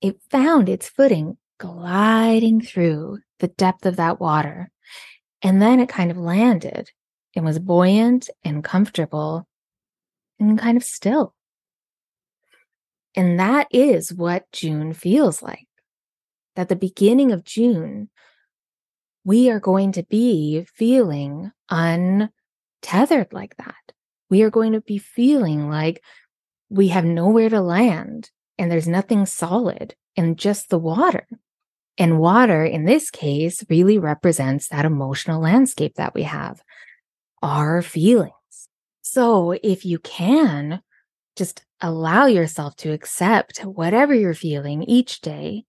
It 0.00 0.20
found 0.30 0.68
its 0.68 0.88
footing 0.88 1.36
gliding 1.58 2.60
through 2.62 3.18
the 3.38 3.48
depth 3.48 3.86
of 3.86 3.96
that 3.96 4.18
water. 4.18 4.70
And 5.42 5.60
then 5.60 5.78
it 5.78 5.88
kind 5.88 6.10
of 6.10 6.16
landed 6.16 6.90
and 7.34 7.44
was 7.44 7.58
buoyant 7.58 8.28
and 8.44 8.64
comfortable 8.64 9.46
and 10.38 10.58
kind 10.58 10.76
of 10.76 10.84
still. 10.84 11.34
And 13.14 13.38
that 13.38 13.68
is 13.70 14.12
what 14.12 14.50
June 14.52 14.92
feels 14.92 15.42
like. 15.42 15.66
That 16.56 16.68
the 16.68 16.76
beginning 16.76 17.32
of 17.32 17.44
June, 17.44 18.10
we 19.24 19.50
are 19.50 19.60
going 19.60 19.92
to 19.92 20.02
be 20.02 20.66
feeling 20.74 21.52
untethered 21.70 23.32
like 23.32 23.56
that. 23.56 23.92
We 24.28 24.42
are 24.42 24.50
going 24.50 24.72
to 24.72 24.80
be 24.80 24.98
feeling 24.98 25.70
like 25.70 26.02
we 26.68 26.88
have 26.88 27.04
nowhere 27.04 27.48
to 27.50 27.60
land 27.60 28.30
and 28.58 28.70
there's 28.70 28.88
nothing 28.88 29.26
solid 29.26 29.94
and 30.16 30.38
just 30.38 30.68
the 30.68 30.78
water. 30.78 31.26
And 31.98 32.18
water 32.18 32.64
in 32.64 32.84
this 32.84 33.10
case 33.10 33.64
really 33.68 33.98
represents 33.98 34.68
that 34.68 34.86
emotional 34.86 35.40
landscape 35.40 35.94
that 35.96 36.14
we 36.14 36.22
have, 36.22 36.62
our 37.42 37.82
feelings. 37.82 38.32
So 39.02 39.52
if 39.62 39.84
you 39.84 39.98
can, 39.98 40.80
just 41.36 41.64
allow 41.80 42.26
yourself 42.26 42.76
to 42.76 42.92
accept 42.92 43.58
whatever 43.60 44.14
you're 44.14 44.34
feeling 44.34 44.82
each 44.84 45.20
day 45.20 45.64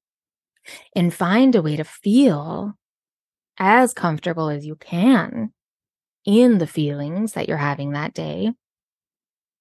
and 0.95 1.13
find 1.13 1.55
a 1.55 1.61
way 1.61 1.75
to 1.75 1.83
feel 1.83 2.73
as 3.57 3.93
comfortable 3.93 4.49
as 4.49 4.65
you 4.65 4.75
can 4.75 5.51
in 6.25 6.57
the 6.57 6.67
feelings 6.67 7.33
that 7.33 7.47
you're 7.47 7.57
having 7.57 7.91
that 7.91 8.13
day. 8.13 8.51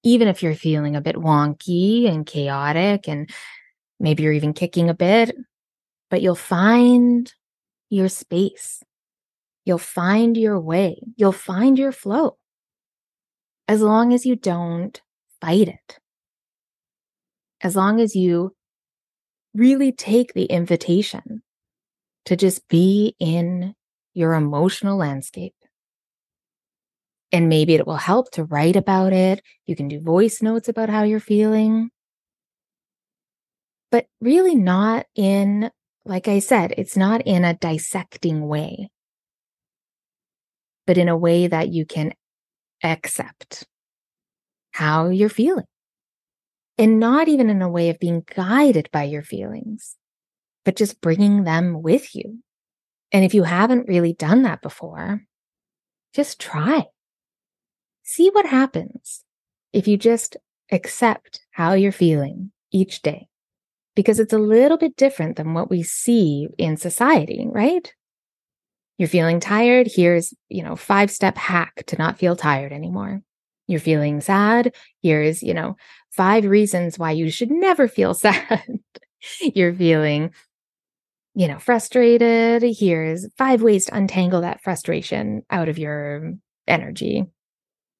Even 0.03 0.27
if 0.27 0.43
you're 0.43 0.55
feeling 0.55 0.95
a 0.95 1.01
bit 1.01 1.15
wonky 1.15 2.09
and 2.09 2.25
chaotic 2.25 3.07
and 3.07 3.29
maybe 3.99 4.23
you're 4.23 4.33
even 4.33 4.53
kicking 4.53 4.89
a 4.89 4.93
bit, 4.93 5.35
but 6.09 6.21
you'll 6.21 6.35
find 6.35 7.33
your 7.89 8.09
space. 8.09 8.83
You'll 9.65 9.77
find 9.77 10.35
your 10.35 10.59
way. 10.59 11.01
You'll 11.15 11.31
find 11.31 11.77
your 11.79 11.91
flow 11.91 12.37
as 13.67 13.81
long 13.81 14.13
as 14.13 14.25
you 14.25 14.35
don't 14.35 15.01
fight 15.41 15.67
it. 15.67 15.99
As 17.61 17.75
long 17.75 18.01
as 18.01 18.15
you 18.15 18.55
really 19.53 19.91
take 19.91 20.33
the 20.33 20.45
invitation 20.45 21.41
to 22.25 22.35
just 22.35 22.67
be 22.67 23.15
in 23.19 23.73
your 24.13 24.33
emotional 24.33 24.97
landscape. 24.97 25.55
And 27.31 27.49
maybe 27.49 27.73
it 27.73 27.87
will 27.87 27.95
help 27.95 28.31
to 28.31 28.43
write 28.43 28.75
about 28.75 29.13
it. 29.13 29.41
You 29.65 29.75
can 29.75 29.87
do 29.87 29.99
voice 29.99 30.41
notes 30.41 30.67
about 30.67 30.89
how 30.89 31.03
you're 31.03 31.19
feeling. 31.19 31.89
But 33.91 34.07
really, 34.21 34.55
not 34.55 35.05
in 35.15 35.71
like 36.05 36.27
I 36.27 36.39
said, 36.39 36.73
it's 36.77 36.97
not 36.97 37.21
in 37.25 37.45
a 37.45 37.53
dissecting 37.53 38.47
way, 38.47 38.89
but 40.85 40.97
in 40.97 41.09
a 41.09 41.17
way 41.17 41.47
that 41.47 41.69
you 41.69 41.85
can 41.85 42.13
accept 42.83 43.65
how 44.71 45.09
you're 45.09 45.29
feeling. 45.29 45.65
And 46.77 46.99
not 46.99 47.27
even 47.27 47.49
in 47.49 47.61
a 47.61 47.69
way 47.69 47.89
of 47.89 47.99
being 47.99 48.23
guided 48.35 48.89
by 48.91 49.03
your 49.03 49.21
feelings, 49.21 49.95
but 50.65 50.75
just 50.75 51.01
bringing 51.01 51.43
them 51.43 51.81
with 51.81 52.15
you. 52.15 52.39
And 53.11 53.23
if 53.23 53.33
you 53.33 53.43
haven't 53.43 53.87
really 53.87 54.13
done 54.13 54.41
that 54.43 54.61
before, 54.61 55.21
just 56.13 56.39
try. 56.39 56.85
See 58.01 58.29
what 58.31 58.47
happens 58.47 59.23
if 59.71 59.87
you 59.87 59.97
just 59.97 60.35
accept 60.71 61.41
how 61.51 61.73
you're 61.73 61.91
feeling 61.91 62.51
each 62.71 63.01
day 63.03 63.27
because 63.95 64.19
it's 64.19 64.33
a 64.33 64.39
little 64.39 64.77
bit 64.77 64.95
different 64.95 65.37
than 65.37 65.53
what 65.53 65.69
we 65.69 65.83
see 65.83 66.47
in 66.57 66.77
society, 66.77 67.45
right? 67.49 67.93
You're 68.97 69.09
feeling 69.09 69.39
tired. 69.39 69.87
Here's, 69.93 70.33
you 70.49 70.63
know, 70.63 70.75
five 70.75 71.09
step 71.09 71.37
hack 71.37 71.83
to 71.87 71.97
not 71.97 72.19
feel 72.19 72.35
tired 72.35 72.71
anymore. 72.71 73.21
You're 73.67 73.79
feeling 73.79 74.21
sad. 74.21 74.73
Here's, 75.01 75.41
you 75.41 75.53
know, 75.53 75.75
five 76.11 76.45
reasons 76.45 76.99
why 76.99 77.11
you 77.11 77.29
should 77.31 77.51
never 77.51 77.87
feel 77.87 78.13
sad. 78.13 78.63
You're 79.41 79.73
feeling, 79.73 80.31
you 81.33 81.47
know, 81.47 81.59
frustrated. 81.59 82.63
Here's 82.63 83.27
five 83.37 83.61
ways 83.61 83.85
to 83.85 83.95
untangle 83.95 84.41
that 84.41 84.61
frustration 84.61 85.43
out 85.49 85.69
of 85.69 85.77
your 85.77 86.33
energy. 86.67 87.25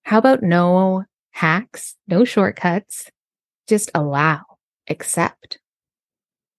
How 0.03 0.17
about 0.17 0.43
no 0.43 1.05
hacks, 1.31 1.95
no 2.07 2.25
shortcuts? 2.25 3.09
Just 3.67 3.89
allow, 3.95 4.41
accept, 4.89 5.59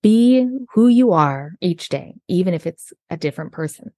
be 0.02 0.48
who 0.72 0.88
you 0.88 1.12
are 1.12 1.52
each 1.60 1.88
day, 1.88 2.14
even 2.28 2.54
if 2.54 2.66
it's 2.66 2.92
a 3.10 3.16
different 3.16 3.52
person. 3.52 3.92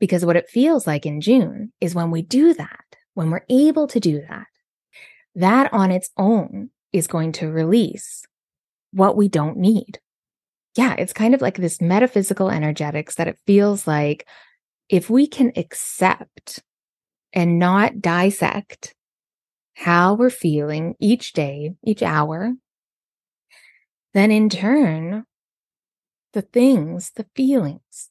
Because 0.00 0.24
what 0.24 0.36
it 0.36 0.48
feels 0.48 0.86
like 0.86 1.06
in 1.06 1.20
June 1.20 1.72
is 1.80 1.94
when 1.94 2.10
we 2.10 2.22
do 2.22 2.54
that, 2.54 2.84
when 3.14 3.30
we're 3.30 3.44
able 3.48 3.86
to 3.88 4.00
do 4.00 4.22
that, 4.28 4.46
that 5.34 5.72
on 5.72 5.92
its 5.92 6.10
own 6.16 6.70
is 6.92 7.06
going 7.06 7.32
to 7.32 7.52
release 7.52 8.24
what 8.92 9.16
we 9.16 9.28
don't 9.28 9.56
need. 9.56 10.00
Yeah, 10.76 10.94
it's 10.98 11.12
kind 11.12 11.34
of 11.34 11.42
like 11.42 11.56
this 11.56 11.80
metaphysical 11.80 12.50
energetics 12.50 13.16
that 13.16 13.28
it 13.28 13.38
feels 13.46 13.86
like 13.86 14.26
if 14.88 15.10
we 15.10 15.26
can 15.26 15.52
accept 15.56 16.60
and 17.32 17.58
not 17.58 18.00
dissect 18.00 18.94
how 19.74 20.14
we're 20.14 20.30
feeling 20.30 20.94
each 20.98 21.32
day, 21.32 21.74
each 21.84 22.02
hour, 22.02 22.54
then 24.14 24.30
in 24.30 24.48
turn, 24.48 25.24
the 26.32 26.42
things, 26.42 27.12
the 27.14 27.26
feelings 27.34 28.10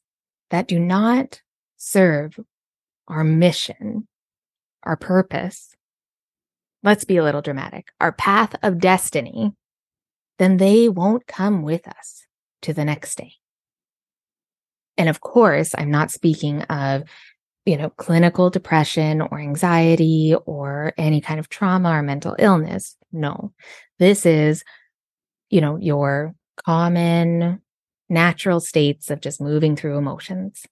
that 0.50 0.68
do 0.68 0.78
not 0.78 1.42
serve 1.80 2.38
our 3.08 3.24
mission, 3.24 4.06
our 4.82 4.96
purpose, 4.96 5.74
let's 6.82 7.04
be 7.04 7.16
a 7.16 7.24
little 7.24 7.42
dramatic, 7.42 7.88
our 8.00 8.12
path 8.12 8.54
of 8.62 8.78
destiny, 8.78 9.52
then 10.38 10.58
they 10.58 10.88
won't 10.88 11.26
come 11.26 11.62
with 11.62 11.86
us 11.88 12.26
to 12.62 12.72
the 12.72 12.84
next 12.84 13.16
day. 13.16 13.32
And 14.96 15.08
of 15.08 15.20
course, 15.20 15.74
I'm 15.76 15.90
not 15.90 16.10
speaking 16.10 16.62
of, 16.62 17.04
you 17.64 17.76
know, 17.76 17.90
clinical 17.90 18.50
depression 18.50 19.22
or 19.22 19.38
anxiety 19.38 20.34
or 20.46 20.92
any 20.98 21.20
kind 21.20 21.40
of 21.40 21.48
trauma 21.48 21.90
or 21.90 22.02
mental 22.02 22.36
illness. 22.38 22.96
No, 23.12 23.52
this 23.98 24.26
is 24.26 24.62
you 25.50 25.60
know, 25.60 25.76
your 25.76 26.34
common 26.64 27.60
natural 28.08 28.60
states 28.60 29.10
of 29.10 29.20
just 29.20 29.40
moving 29.40 29.76
through 29.76 29.98
emotions. 29.98 30.64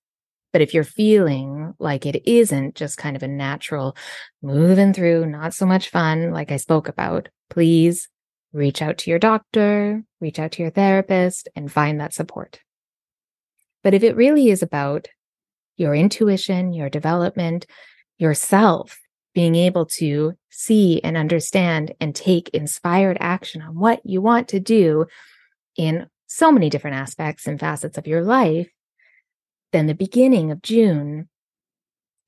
But 0.53 0.63
if 0.63 0.73
you're 0.73 0.85
feeling 0.85 1.75
like 1.79 2.07
it 2.07 2.27
isn't 2.29 2.75
just 2.75 2.97
kind 2.97 3.17
of 3.17 3.23
a 3.23 3.29
natural 3.29 3.97
moving 4.43 4.93
through, 4.93 5.27
not 5.27 5.55
so 5.55 5.67
much 5.67 5.91
fun, 5.91 6.31
like 6.31 6.51
I 6.51 6.57
spoke 6.57 6.89
about, 6.89 7.29
please 7.51 8.09
reach 8.53 8.81
out 8.81 8.99
to 8.99 9.11
your 9.11 9.19
doctor, 9.19 10.03
reach 10.21 10.39
out 10.39 10.53
to 10.53 10.63
your 10.63 10.71
therapist, 10.71 11.49
and 11.55 11.71
find 11.71 12.01
that 12.01 12.15
support. 12.15 12.61
But 13.83 13.95
if 13.95 14.03
it 14.03 14.17
really 14.17 14.49
is 14.49 14.63
about 14.63 15.09
your 15.77 15.95
intuition, 15.95 16.73
your 16.73 16.91
development, 16.91 17.67
yourself 18.19 18.99
being 19.35 19.55
able 19.55 19.87
to 19.87 20.33
see 20.51 21.01
and 21.05 21.17
understand 21.17 21.95
and 22.01 22.15
take 22.15 22.49
inspired 22.49 23.17
action 23.21 23.63
on 23.63 23.79
what 23.79 24.01
you 24.05 24.21
want 24.21 24.49
to 24.49 24.59
do 24.59 25.07
in 25.77 26.09
so 26.27 26.51
many 26.51 26.69
different 26.69 26.97
aspects 26.97 27.47
and 27.47 27.61
facets 27.61 27.97
of 27.97 28.07
your 28.07 28.23
life, 28.23 28.69
then 29.73 29.87
the 29.87 29.95
beginning 29.95 30.51
of 30.51 30.63
June, 30.63 31.29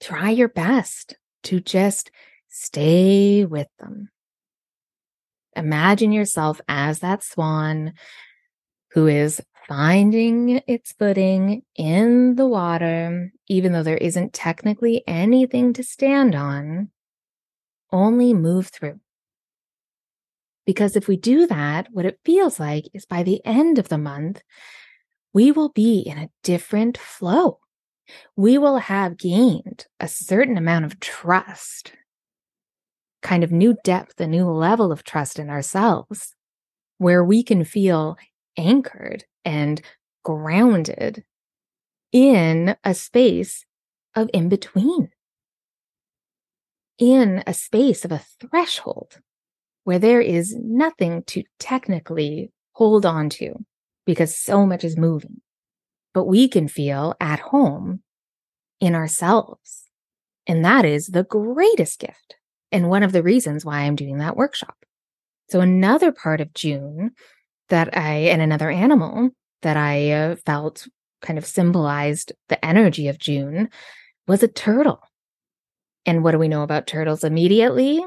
try 0.00 0.31
your 0.31 0.48
best 0.48 1.16
to 1.44 1.61
just 1.61 2.11
stay 2.48 3.44
with 3.44 3.68
them. 3.79 4.11
Imagine 5.57 6.12
yourself 6.12 6.61
as 6.68 7.00
that 7.00 7.22
swan 7.22 7.94
who 8.92 9.07
is 9.07 9.40
finding 9.68 10.61
its 10.66 10.92
footing 10.92 11.62
in 11.76 12.35
the 12.35 12.46
water, 12.46 13.33
even 13.46 13.72
though 13.72 13.83
there 13.83 13.96
isn't 13.96 14.33
technically 14.33 15.05
anything 15.07 15.72
to 15.72 15.83
stand 15.83 16.35
on. 16.35 16.90
Only 17.92 18.35
move 18.35 18.68
through. 18.68 19.00
Because 20.66 20.96
if 20.96 21.09
we 21.09 21.16
do 21.16 21.46
that, 21.46 21.88
what 21.92 22.05
it 22.05 22.20
feels 22.24 22.61
like 22.61 22.85
is 22.94 23.07
by 23.07 23.22
the 23.22 23.44
end 23.44 23.79
of 23.79 23.88
the 23.88 23.98
month, 23.98 24.42
we 25.32 25.52
will 25.52 25.70
be 25.70 26.00
in 26.00 26.18
a 26.18 26.30
different 26.42 26.98
flow. 26.98 27.58
We 28.36 28.58
will 28.58 28.78
have 28.78 29.16
gained 29.16 29.86
a 30.00 30.08
certain 30.08 30.56
amount 30.56 30.84
of 30.84 30.98
trust, 30.98 31.92
kind 33.22 33.44
of 33.44 33.52
new 33.52 33.76
depth, 33.84 34.20
a 34.20 34.26
new 34.26 34.50
level 34.50 34.90
of 34.90 35.04
trust 35.04 35.38
in 35.38 35.48
ourselves, 35.48 36.34
where 36.98 37.22
we 37.22 37.42
can 37.42 37.64
feel 37.64 38.16
anchored 38.56 39.24
and 39.44 39.80
grounded 40.24 41.24
in 42.12 42.76
a 42.82 42.94
space 42.94 43.64
of 44.16 44.28
in 44.34 44.48
between, 44.48 45.10
in 46.98 47.42
a 47.46 47.54
space 47.54 48.04
of 48.04 48.10
a 48.10 48.24
threshold 48.40 49.20
where 49.84 49.98
there 49.98 50.20
is 50.20 50.54
nothing 50.60 51.22
to 51.24 51.42
technically 51.58 52.50
hold 52.72 53.06
on 53.06 53.28
to 53.28 53.64
because 54.10 54.36
so 54.36 54.66
much 54.66 54.84
is 54.84 54.96
moving. 54.96 55.40
But 56.12 56.24
we 56.24 56.48
can 56.48 56.66
feel 56.66 57.14
at 57.20 57.38
home 57.38 58.02
in 58.80 58.94
ourselves. 58.94 59.84
And 60.46 60.64
that 60.64 60.84
is 60.84 61.06
the 61.06 61.22
greatest 61.22 62.00
gift. 62.00 62.36
And 62.72 62.88
one 62.88 63.02
of 63.02 63.12
the 63.12 63.22
reasons 63.22 63.64
why 63.64 63.80
I'm 63.80 63.96
doing 63.96 64.18
that 64.18 64.36
workshop. 64.36 64.74
So, 65.48 65.60
another 65.60 66.12
part 66.12 66.40
of 66.40 66.54
June 66.54 67.12
that 67.68 67.96
I, 67.96 68.14
and 68.14 68.42
another 68.42 68.70
animal 68.70 69.30
that 69.62 69.76
I 69.76 70.10
uh, 70.10 70.36
felt 70.46 70.86
kind 71.22 71.38
of 71.38 71.46
symbolized 71.46 72.32
the 72.48 72.64
energy 72.64 73.08
of 73.08 73.18
June 73.18 73.68
was 74.26 74.42
a 74.42 74.48
turtle. 74.48 75.00
And 76.06 76.24
what 76.24 76.32
do 76.32 76.38
we 76.38 76.48
know 76.48 76.62
about 76.62 76.86
turtles 76.86 77.24
immediately? 77.24 78.02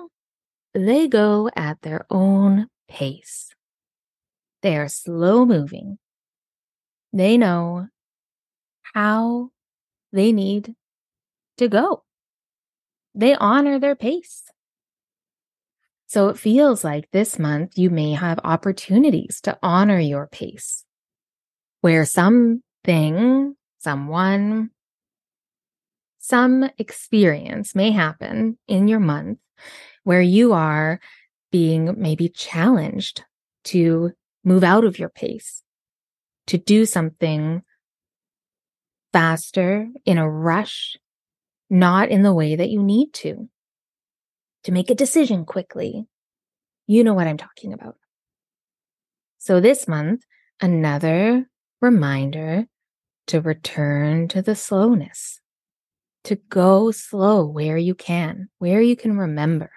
they 0.74 1.08
go 1.08 1.50
at 1.56 1.82
their 1.82 2.06
own 2.10 2.68
pace. 2.88 3.53
They 4.64 4.78
are 4.78 4.88
slow 4.88 5.46
moving. 5.46 6.00
They 7.12 7.38
know 7.38 7.90
how 8.96 9.50
they 10.14 10.32
need 10.32 10.74
to 11.58 11.68
go. 11.68 12.04
They 13.14 13.36
honor 13.36 13.78
their 13.78 13.96
pace. 13.96 14.44
So 16.08 16.30
it 16.30 16.38
feels 16.38 16.84
like 16.84 17.12
this 17.12 17.38
month 17.38 17.78
you 17.78 17.90
may 17.90 18.14
have 18.14 18.40
opportunities 18.44 19.42
to 19.42 19.58
honor 19.62 20.00
your 20.00 20.28
pace 20.28 20.86
where 21.82 22.06
something, 22.06 23.56
someone, 23.80 24.70
some 26.20 26.70
experience 26.78 27.76
may 27.76 27.92
happen 27.92 28.58
in 28.68 28.88
your 28.88 29.02
month 29.02 29.40
where 30.06 30.22
you 30.22 30.54
are 30.54 31.02
being 31.52 31.96
maybe 31.98 32.30
challenged 32.30 33.24
to 33.66 34.14
move 34.44 34.64
out 34.64 34.84
of 34.84 35.00
your 35.00 35.10
pace, 35.10 35.64
to 36.48 36.58
do 36.58 36.86
something 36.86 37.62
faster 39.12 39.88
in 40.06 40.18
a 40.18 40.30
rush, 40.30 40.98
not 41.70 42.10
in 42.10 42.24
the 42.24 42.34
way 42.34 42.56
that 42.56 42.70
you 42.70 42.82
need 42.82 43.14
to, 43.14 43.48
to 44.64 44.72
make 44.72 44.90
a 44.90 44.96
decision 44.96 45.46
quickly. 45.46 46.06
You 46.88 47.04
know 47.04 47.14
what 47.14 47.28
I'm 47.28 47.38
talking 47.38 47.74
about. 47.74 47.96
So 49.38 49.60
this 49.60 49.88
month, 49.88 50.24
another 50.62 51.48
reminder 51.82 52.66
to 53.28 53.42
return 53.42 54.28
to 54.30 54.42
the 54.42 54.56
slowness, 54.56 55.40
to 56.26 56.36
go 56.50 56.92
slow 56.92 57.46
where 57.46 57.78
you 57.78 57.96
can, 57.96 58.50
where 58.60 58.82
you 58.82 58.96
can 58.96 59.18
remember. 59.18 59.72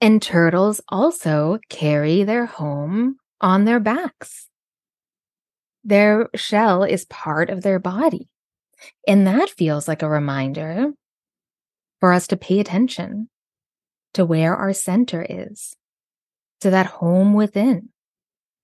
And 0.00 0.20
turtles 0.20 0.80
also 0.88 1.58
carry 1.68 2.24
their 2.24 2.46
home 2.46 3.16
on 3.40 3.64
their 3.64 3.80
backs. 3.80 4.48
Their 5.84 6.28
shell 6.34 6.82
is 6.82 7.04
part 7.04 7.50
of 7.50 7.62
their 7.62 7.78
body. 7.78 8.28
And 9.06 9.26
that 9.26 9.50
feels 9.50 9.88
like 9.88 10.02
a 10.02 10.08
reminder 10.08 10.92
for 12.00 12.12
us 12.12 12.26
to 12.28 12.36
pay 12.36 12.60
attention 12.60 13.28
to 14.14 14.24
where 14.24 14.56
our 14.56 14.72
center 14.72 15.24
is, 15.28 15.76
to 16.60 16.70
that 16.70 16.86
home 16.86 17.34
within. 17.34 17.90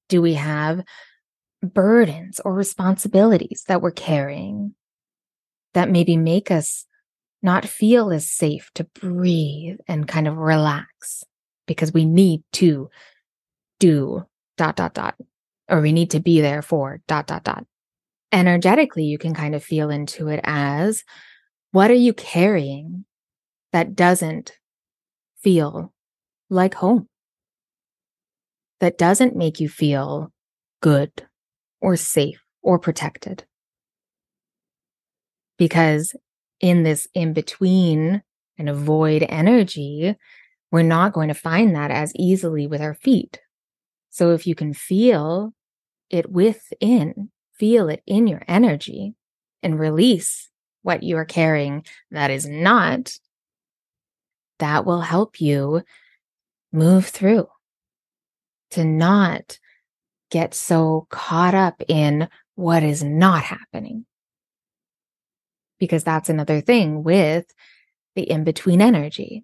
Do 0.09 0.21
we 0.21 0.35
have 0.35 0.83
burdens 1.63 2.41
or 2.41 2.53
responsibilities 2.53 3.65
that 3.69 3.81
we're 3.81 3.93
carrying 3.93 4.75
that 5.75 5.91
maybe 5.91 6.17
make 6.17 6.51
us 6.51 6.87
not 7.43 7.65
feel 7.65 8.13
as 8.13 8.31
safe 8.31 8.71
to 8.75 8.85
breathe 8.85 9.79
and 9.89 10.07
kind 10.07 10.29
of 10.29 10.37
relax 10.37 11.25
because 11.67 11.93
we 11.93 12.05
need 12.05 12.43
to 12.53 12.89
do 13.79 14.25
dot, 14.57 14.77
dot, 14.77 14.95
dot, 14.95 15.17
or 15.69 15.81
we 15.81 15.93
need 15.93 16.11
to 16.11 16.21
be 16.21 16.41
there 16.41 16.63
for 16.63 17.01
dot, 17.07 17.27
dot, 17.27 17.45
dot. 17.45 17.65
Energetically, 18.33 19.05
you 19.05 19.19
can 19.19 19.35
kind 19.35 19.55
of 19.55 19.63
feel 19.63 19.91
into 19.91 20.29
it 20.29 20.41
as 20.45 21.05
what 21.73 21.91
are 21.91 21.95
you 21.95 22.13
carrying 22.13 23.05
that 23.73 23.95
doesn't 23.95 24.53
feel 25.43 25.93
like 26.49 26.75
home? 26.75 27.09
That 28.81 28.99
doesn't 28.99 29.37
make 29.37 29.61
you 29.61 29.69
feel 29.69 30.33
good 30.81 31.13
or 31.81 31.97
safe 31.97 32.43
or 32.63 32.79
protected. 32.79 33.45
Because 35.59 36.15
in 36.61 36.83
this 36.83 37.07
in 37.15 37.33
between 37.33 38.23
and 38.59 38.69
avoid 38.69 39.25
energy, 39.29 40.17
we're 40.71 40.83
not 40.83 41.13
going 41.13 41.29
to 41.29 41.35
find 41.35 41.75
that 41.77 41.91
as 41.91 42.13
easily 42.17 42.67
with 42.67 42.81
our 42.81 42.95
feet. 42.95 43.41
So 44.13 44.31
if 44.33 44.47
you 44.47 44.55
can 44.55 44.75
feel 44.75 45.55
it 46.11 46.31
within, 46.31 47.31
feel 47.55 47.89
it 47.89 48.03
in 48.07 48.27
your 48.27 48.43
energy 48.47 49.15
and 49.63 49.81
release 49.81 50.51
what 50.83 51.03
you 51.03 51.17
are 51.17 51.25
carrying 51.25 51.85
that 52.11 52.31
is 52.31 52.47
not, 52.47 53.19
that 54.59 54.85
will 54.85 55.01
help 55.01 55.41
you 55.41 55.83
move 56.73 57.07
through 57.07 57.49
to 58.73 58.85
not 58.85 59.59
get 60.31 60.53
so 60.53 61.07
caught 61.09 61.55
up 61.55 61.83
in 61.89 62.29
what 62.55 62.83
is 62.83 63.03
not 63.03 63.43
happening 63.43 64.05
because 65.79 66.05
that's 66.05 66.29
another 66.29 66.61
thing 66.61 67.03
with 67.03 67.47
the 68.15 68.29
in 68.29 68.45
between 68.45 68.83
energy. 68.83 69.43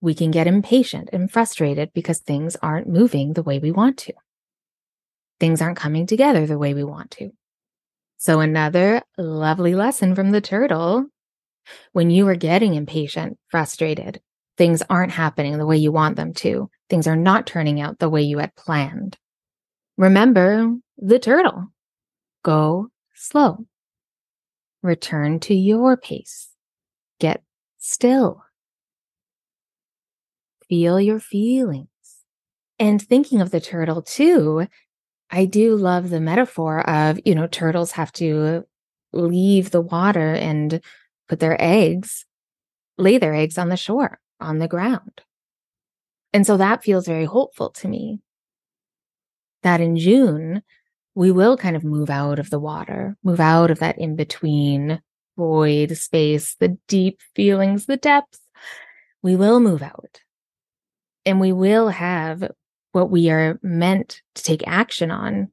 We 0.00 0.14
can 0.14 0.30
get 0.30 0.46
impatient 0.46 1.10
and 1.12 1.30
frustrated 1.30 1.92
because 1.92 2.20
things 2.20 2.56
aren't 2.62 2.88
moving 2.88 3.32
the 3.32 3.42
way 3.42 3.58
we 3.58 3.72
want 3.72 3.98
to. 3.98 4.12
Things 5.40 5.60
aren't 5.60 5.78
coming 5.78 6.06
together 6.06 6.46
the 6.46 6.58
way 6.58 6.74
we 6.74 6.84
want 6.84 7.10
to. 7.12 7.30
So, 8.16 8.40
another 8.40 9.02
lovely 9.16 9.74
lesson 9.74 10.14
from 10.14 10.30
the 10.30 10.40
turtle 10.40 11.06
when 11.92 12.10
you 12.10 12.26
are 12.28 12.34
getting 12.34 12.74
impatient, 12.74 13.38
frustrated, 13.48 14.20
things 14.56 14.82
aren't 14.90 15.12
happening 15.12 15.58
the 15.58 15.66
way 15.66 15.76
you 15.76 15.92
want 15.92 16.16
them 16.16 16.32
to, 16.34 16.70
things 16.88 17.06
are 17.06 17.16
not 17.16 17.46
turning 17.46 17.80
out 17.80 17.98
the 17.98 18.08
way 18.08 18.22
you 18.22 18.38
had 18.38 18.54
planned. 18.56 19.16
Remember 19.96 20.74
the 20.96 21.18
turtle. 21.18 21.68
Go 22.42 22.88
slow. 23.14 23.66
Return 24.82 25.40
to 25.40 25.54
your 25.54 25.96
pace. 25.96 26.48
Get 27.18 27.42
still. 27.78 28.44
Feel 30.68 31.00
your 31.00 31.20
feelings. 31.20 31.88
And 32.78 33.00
thinking 33.00 33.40
of 33.40 33.50
the 33.50 33.60
turtle 33.60 34.02
too, 34.02 34.66
I 35.30 35.44
do 35.44 35.76
love 35.76 36.10
the 36.10 36.20
metaphor 36.20 36.88
of, 36.88 37.18
you 37.24 37.34
know, 37.34 37.46
turtles 37.46 37.92
have 37.92 38.12
to 38.12 38.64
leave 39.12 39.70
the 39.70 39.80
water 39.80 40.34
and 40.34 40.80
put 41.28 41.40
their 41.40 41.56
eggs, 41.60 42.24
lay 42.96 43.18
their 43.18 43.34
eggs 43.34 43.58
on 43.58 43.68
the 43.68 43.76
shore, 43.76 44.20
on 44.40 44.58
the 44.58 44.68
ground. 44.68 45.22
And 46.32 46.46
so 46.46 46.56
that 46.56 46.82
feels 46.82 47.06
very 47.06 47.24
hopeful 47.24 47.70
to 47.70 47.88
me. 47.88 48.20
That 49.62 49.80
in 49.80 49.96
June, 49.96 50.62
we 51.14 51.32
will 51.32 51.56
kind 51.56 51.76
of 51.76 51.84
move 51.84 52.10
out 52.10 52.38
of 52.38 52.50
the 52.50 52.60
water, 52.60 53.16
move 53.24 53.40
out 53.40 53.70
of 53.70 53.80
that 53.80 53.98
in 53.98 54.14
between 54.14 55.02
void 55.36 55.96
space, 55.96 56.54
the 56.60 56.76
deep 56.86 57.20
feelings, 57.34 57.86
the 57.86 57.96
depth. 57.96 58.40
We 59.22 59.34
will 59.34 59.60
move 59.60 59.82
out 59.82 60.20
and 61.28 61.40
we 61.40 61.52
will 61.52 61.90
have 61.90 62.50
what 62.92 63.10
we 63.10 63.28
are 63.28 63.60
meant 63.62 64.22
to 64.34 64.42
take 64.42 64.66
action 64.66 65.10
on 65.10 65.52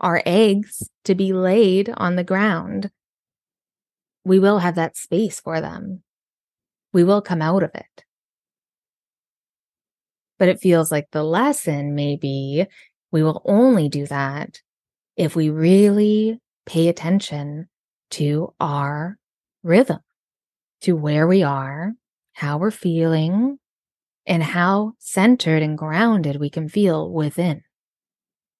our 0.00 0.20
eggs 0.26 0.90
to 1.04 1.14
be 1.14 1.32
laid 1.32 1.88
on 1.96 2.16
the 2.16 2.24
ground. 2.24 2.90
We 4.24 4.40
will 4.40 4.58
have 4.58 4.74
that 4.74 4.96
space 4.96 5.38
for 5.38 5.60
them. 5.60 6.02
We 6.92 7.04
will 7.04 7.22
come 7.22 7.40
out 7.40 7.62
of 7.62 7.70
it. 7.76 8.04
But 10.36 10.48
it 10.48 10.58
feels 10.58 10.90
like 10.90 11.06
the 11.12 11.22
lesson 11.22 11.94
maybe 11.94 12.66
we 13.12 13.22
will 13.22 13.40
only 13.44 13.88
do 13.88 14.04
that 14.06 14.60
if 15.16 15.36
we 15.36 15.48
really 15.48 16.40
pay 16.66 16.88
attention 16.88 17.68
to 18.10 18.52
our 18.58 19.16
rhythm, 19.62 20.00
to 20.80 20.96
where 20.96 21.28
we 21.28 21.44
are, 21.44 21.92
how 22.32 22.58
we're 22.58 22.72
feeling, 22.72 23.60
and 24.26 24.42
how 24.42 24.92
centered 24.98 25.62
and 25.62 25.76
grounded 25.76 26.36
we 26.36 26.50
can 26.50 26.68
feel 26.68 27.10
within. 27.10 27.62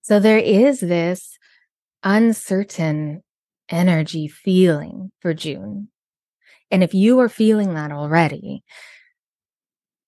So 0.03 0.19
there 0.19 0.39
is 0.39 0.81
this 0.81 1.39
uncertain 2.03 3.23
energy 3.69 4.29
feeling 4.29 5.13
for 5.21 5.33
June. 5.33 5.89
And 6.71 6.83
if 6.83 6.95
you 6.95 7.21
are 7.21 7.29
feeling 7.29 7.75
that 7.75 7.93
already, 7.93 8.65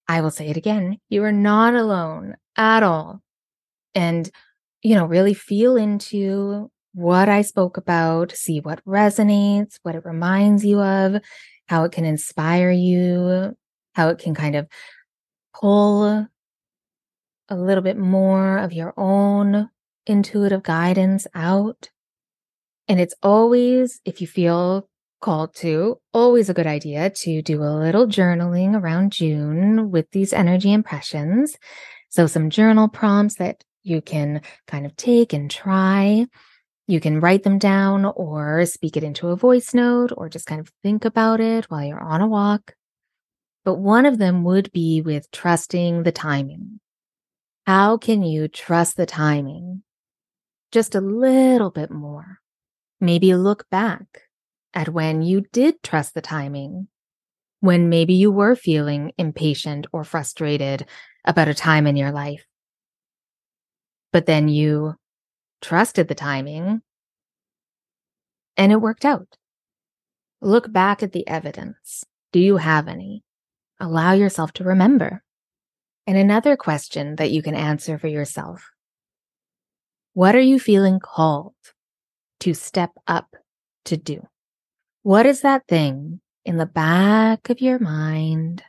I 0.09 0.21
will 0.21 0.31
say 0.31 0.49
it 0.49 0.57
again. 0.57 0.99
You 1.09 1.23
are 1.25 1.33
not 1.33 1.75
alone 1.75 2.35
at 2.57 2.83
all. 2.83 3.21
And, 3.95 4.31
you 4.83 4.95
know, 4.95 5.07
really 5.07 5.35
feel 5.35 5.77
into 5.77 6.71
what 6.93 7.29
I 7.29 7.43
spoke 7.43 7.77
about, 7.77 8.33
see 8.33 8.61
what 8.61 8.85
resonates, 8.85 9.79
what 9.83 9.95
it 9.95 10.05
reminds 10.05 10.65
you 10.65 10.81
of, 10.81 11.23
how 11.69 11.85
it 11.85 11.93
can 11.93 12.05
inspire 12.05 12.71
you, 12.71 13.57
how 13.95 14.09
it 14.09 14.19
can 14.19 14.35
kind 14.35 14.57
of 14.57 14.67
pull 15.55 16.27
a 17.49 17.57
little 17.57 17.83
bit 17.83 17.97
more 17.97 18.59
of 18.59 18.73
your 18.73 18.93
own 18.97 19.71
intuitive 20.07 20.63
guidance 20.63 21.27
out. 21.35 21.91
And 22.89 23.01
it's 23.01 23.15
always, 23.23 24.01
if 24.05 24.21
you 24.21 24.27
feel 24.27 24.89
called 25.21 25.55
to, 25.55 25.99
always 26.13 26.51
a 26.51 26.55
good 26.55 26.67
idea 26.67 27.09
to 27.09 27.41
do 27.41 27.63
a 27.63 27.73
little 27.79 28.07
journaling 28.07 28.79
around 28.79 29.13
June 29.13 29.91
with 29.91 30.11
these 30.11 30.33
energy 30.33 30.73
impressions. 30.73 31.57
So, 32.11 32.27
some 32.27 32.51
journal 32.51 32.89
prompts 32.89 33.37
that 33.37 33.65
you 33.83 34.01
can 34.01 34.43
kind 34.67 34.87
of 34.87 34.97
take 34.97 35.33
and 35.33 35.51
try. 35.51 36.27
You 36.87 37.01
can 37.01 37.21
write 37.21 37.43
them 37.45 37.59
down 37.59 38.05
or 38.05 38.67
speak 38.67 38.97
it 38.97 39.05
into 39.05 39.29
a 39.29 39.37
voice 39.37 39.73
note 39.73 40.13
or 40.15 40.29
just 40.29 40.47
kind 40.47 40.61
of 40.61 40.71
think 40.83 41.07
about 41.07 41.41
it 41.41 41.65
while 41.71 41.85
you're 41.85 42.03
on 42.03 42.21
a 42.21 42.27
walk. 42.27 42.75
But 43.65 43.77
one 43.77 44.05
of 44.05 44.19
them 44.19 44.45
would 44.45 44.71
be 44.73 45.01
with 45.01 45.31
trusting 45.31 46.03
the 46.03 46.13
timing. 46.13 46.81
How 47.67 47.97
can 47.97 48.23
you 48.23 48.47
trust 48.47 48.97
the 48.97 49.07
timing 49.07 49.83
just 50.71 50.95
a 50.95 51.01
little 51.01 51.71
bit 51.71 51.91
more? 51.91 52.41
Maybe 53.01 53.35
look 53.35 53.69
back 53.71 54.05
at 54.75 54.91
when 54.91 55.23
you 55.23 55.43
did 55.53 55.83
trust 55.83 56.15
the 56.15 56.21
timing, 56.21 56.89
when 57.61 57.89
maybe 57.89 58.13
you 58.13 58.31
were 58.31 58.55
feeling 58.55 59.13
impatient 59.17 59.87
or 59.93 60.05
frustrated 60.05 60.87
about 61.25 61.49
a 61.49 61.55
time 61.55 61.87
in 61.87 61.97
your 61.97 62.13
life. 62.13 62.45
But 64.13 64.27
then 64.27 64.49
you 64.49 64.95
trusted 65.63 66.09
the 66.09 66.15
timing 66.15 66.83
and 68.57 68.73
it 68.73 68.81
worked 68.81 69.05
out. 69.05 69.39
Look 70.43 70.71
back 70.71 71.03
at 71.03 71.13
the 71.13 71.27
evidence. 71.27 72.05
Do 72.31 72.41
you 72.41 72.59
have 72.59 72.89
any? 72.89 73.23
Allow 73.81 74.13
yourself 74.13 74.53
to 74.55 74.65
remember. 74.65 75.23
And 76.07 76.17
another 76.17 76.57
question 76.57 77.17
that 77.17 77.31
you 77.31 77.43
can 77.43 77.55
answer 77.55 77.99
for 77.99 78.09
yourself 78.09 78.71
What 80.13 80.35
are 80.35 80.41
you 80.41 80.59
feeling 80.59 81.01
called 81.01 81.55
to 82.41 82.55
step 82.55 82.93
up 83.07 83.35
to 83.87 83.97
do? 83.97 84.27
What 85.03 85.27
is 85.27 85.41
that 85.43 85.67
thing 85.67 86.21
in 86.45 86.57
the 86.57 86.67
back 86.67 87.51
of 87.51 87.61
your 87.61 87.79
mind? 87.79 88.63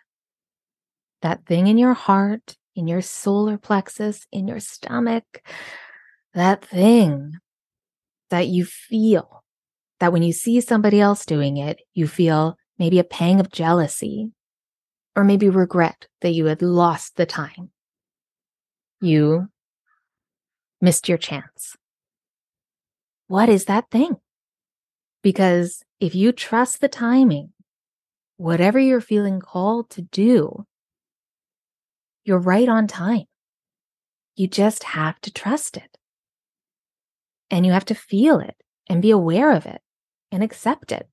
That 1.22 1.46
thing 1.46 1.68
in 1.68 1.78
your 1.78 1.94
heart, 1.94 2.56
in 2.76 2.88
your 2.88 3.02
solar 3.02 3.58
plexus, 3.58 4.28
in 4.32 4.48
your 4.48 4.60
stomach, 4.60 5.42
that 6.34 6.64
thing 6.64 7.34
that 8.30 8.48
you 8.48 8.66
feel 8.66 9.44
that 10.00 10.12
when 10.12 10.24
you 10.24 10.34
see 10.34 10.60
somebody 10.62 11.00
else 11.00 11.26
doing 11.26 11.58
it, 11.58 11.80
you 11.94 12.08
feel 12.08 12.58
maybe 12.78 13.00
a 13.00 13.04
pang 13.04 13.40
of 13.40 13.52
jealousy 13.52 14.32
or 15.16 15.24
maybe 15.24 15.50
regret 15.50 16.08
that 16.22 16.32
you 16.32 16.46
had 16.46 16.62
lost 16.62 17.16
the 17.16 17.26
time. 17.26 17.72
You 19.02 19.48
missed 20.82 21.08
your 21.08 21.18
chance. 21.18 21.76
What 23.28 23.50
is 23.50 23.66
that 23.66 23.90
thing? 23.90 24.18
Because 25.24 25.84
if 26.00 26.14
you 26.14 26.32
trust 26.32 26.82
the 26.82 26.88
timing, 26.88 27.54
whatever 28.38 28.78
you're 28.78 29.02
feeling 29.02 29.40
called 29.40 29.90
to 29.92 30.02
do, 30.02 30.66
you're 32.24 32.40
right 32.40 32.68
on 32.68 32.88
time. 32.88 33.26
You 34.36 34.48
just 34.48 34.84
have 34.84 35.20
to 35.22 35.32
trust 35.32 35.78
it. 35.78 35.98
And 37.50 37.66
you 37.66 37.72
have 37.72 37.86
to 37.86 37.96
feel 37.96 38.40
it 38.40 38.56
and 38.90 39.02
be 39.02 39.12
aware 39.12 39.52
of 39.52 39.66
it 39.66 39.82
and 40.32 40.44
accept 40.44 40.92
it. 40.92 41.08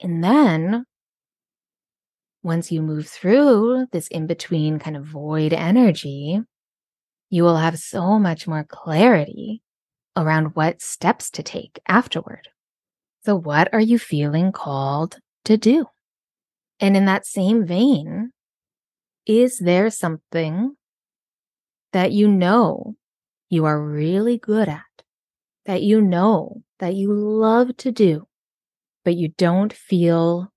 And 0.00 0.22
then 0.22 0.84
once 2.46 2.70
you 2.70 2.80
move 2.80 3.08
through 3.08 3.84
this 3.90 4.06
in 4.06 4.24
between 4.28 4.78
kind 4.78 4.96
of 4.96 5.04
void 5.04 5.52
energy, 5.52 6.40
you 7.28 7.42
will 7.42 7.56
have 7.56 7.76
so 7.76 8.20
much 8.20 8.46
more 8.46 8.62
clarity 8.62 9.62
around 10.16 10.54
what 10.54 10.80
steps 10.80 11.28
to 11.28 11.42
take 11.42 11.80
afterward. 11.88 12.48
So, 13.24 13.34
what 13.34 13.74
are 13.74 13.80
you 13.80 13.98
feeling 13.98 14.52
called 14.52 15.18
to 15.44 15.56
do? 15.56 15.86
And 16.78 16.96
in 16.96 17.06
that 17.06 17.26
same 17.26 17.66
vein, 17.66 18.30
is 19.26 19.58
there 19.58 19.90
something 19.90 20.76
that 21.92 22.12
you 22.12 22.28
know 22.28 22.94
you 23.50 23.64
are 23.64 23.82
really 23.82 24.38
good 24.38 24.68
at, 24.68 24.84
that 25.64 25.82
you 25.82 26.00
know 26.00 26.62
that 26.78 26.94
you 26.94 27.12
love 27.12 27.76
to 27.78 27.90
do, 27.90 28.28
but 29.04 29.16
you 29.16 29.30
don't 29.36 29.72
feel 29.72 30.52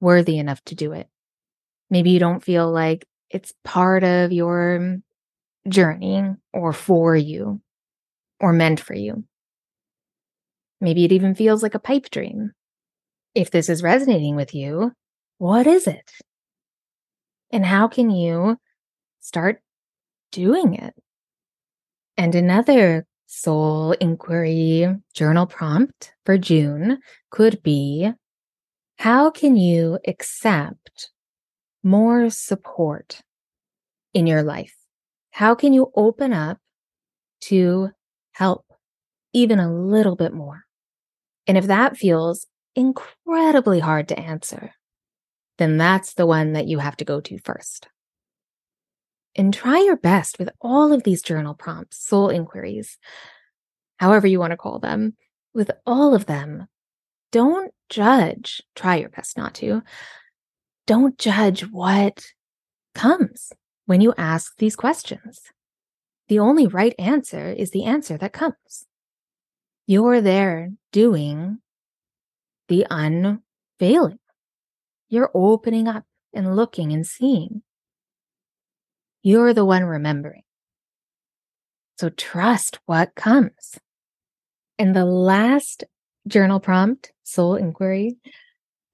worthy 0.00 0.38
enough 0.38 0.62
to 0.64 0.74
do 0.74 0.92
it? 0.92 1.08
Maybe 1.90 2.10
you 2.10 2.18
don't 2.18 2.44
feel 2.44 2.70
like 2.70 3.06
it's 3.30 3.52
part 3.64 4.04
of 4.04 4.32
your 4.32 4.98
journey 5.68 6.24
or 6.52 6.72
for 6.72 7.14
you 7.14 7.60
or 8.40 8.52
meant 8.52 8.80
for 8.80 8.94
you. 8.94 9.24
Maybe 10.80 11.04
it 11.04 11.12
even 11.12 11.34
feels 11.34 11.62
like 11.62 11.74
a 11.74 11.80
pipe 11.80 12.10
dream. 12.10 12.52
If 13.34 13.50
this 13.50 13.68
is 13.68 13.82
resonating 13.82 14.34
with 14.34 14.54
you, 14.54 14.92
what 15.38 15.66
is 15.66 15.86
it? 15.86 16.10
And 17.52 17.64
how 17.66 17.88
can 17.88 18.10
you 18.10 18.56
start 19.20 19.60
doing 20.32 20.74
it? 20.74 20.94
And 22.16 22.34
another 22.34 23.06
soul 23.26 23.92
inquiry 23.92 24.88
journal 25.14 25.46
prompt 25.46 26.14
for 26.24 26.36
June 26.36 26.98
could 27.30 27.62
be 27.62 28.10
How 29.00 29.30
can 29.30 29.56
you 29.56 29.98
accept 30.06 31.08
more 31.82 32.28
support 32.28 33.22
in 34.12 34.26
your 34.26 34.42
life? 34.42 34.76
How 35.30 35.54
can 35.54 35.72
you 35.72 35.90
open 35.96 36.34
up 36.34 36.58
to 37.44 37.92
help 38.32 38.66
even 39.32 39.58
a 39.58 39.72
little 39.72 40.16
bit 40.16 40.34
more? 40.34 40.64
And 41.46 41.56
if 41.56 41.68
that 41.68 41.96
feels 41.96 42.46
incredibly 42.76 43.80
hard 43.80 44.06
to 44.08 44.20
answer, 44.20 44.74
then 45.56 45.78
that's 45.78 46.12
the 46.12 46.26
one 46.26 46.52
that 46.52 46.68
you 46.68 46.78
have 46.78 46.98
to 46.98 47.06
go 47.06 47.22
to 47.22 47.38
first. 47.38 47.88
And 49.34 49.54
try 49.54 49.80
your 49.80 49.96
best 49.96 50.38
with 50.38 50.50
all 50.60 50.92
of 50.92 51.04
these 51.04 51.22
journal 51.22 51.54
prompts, 51.54 52.04
soul 52.04 52.28
inquiries, 52.28 52.98
however 53.96 54.26
you 54.26 54.38
want 54.38 54.50
to 54.50 54.58
call 54.58 54.78
them. 54.78 55.16
With 55.54 55.70
all 55.86 56.14
of 56.14 56.26
them, 56.26 56.66
don't 57.32 57.72
judge. 57.90 58.62
Try 58.74 58.96
your 58.96 59.10
best 59.10 59.36
not 59.36 59.54
to. 59.56 59.82
Don't 60.86 61.18
judge 61.18 61.62
what 61.62 62.24
comes 62.94 63.52
when 63.86 64.00
you 64.00 64.14
ask 64.16 64.56
these 64.56 64.76
questions. 64.76 65.40
The 66.28 66.38
only 66.38 66.66
right 66.66 66.94
answer 66.98 67.50
is 67.50 67.70
the 67.70 67.84
answer 67.84 68.16
that 68.18 68.32
comes. 68.32 68.86
You're 69.86 70.20
there 70.20 70.70
doing 70.92 71.58
the 72.68 72.86
unveiling. 72.88 74.20
You're 75.08 75.30
opening 75.34 75.88
up 75.88 76.04
and 76.32 76.54
looking 76.54 76.92
and 76.92 77.04
seeing. 77.04 77.62
You're 79.22 79.52
the 79.52 79.64
one 79.64 79.84
remembering. 79.84 80.42
So 81.98 82.08
trust 82.10 82.78
what 82.86 83.14
comes. 83.14 83.78
And 84.78 84.94
the 84.94 85.04
last 85.04 85.84
journal 86.26 86.60
prompt, 86.60 87.12
soul 87.30 87.54
inquiry, 87.54 88.16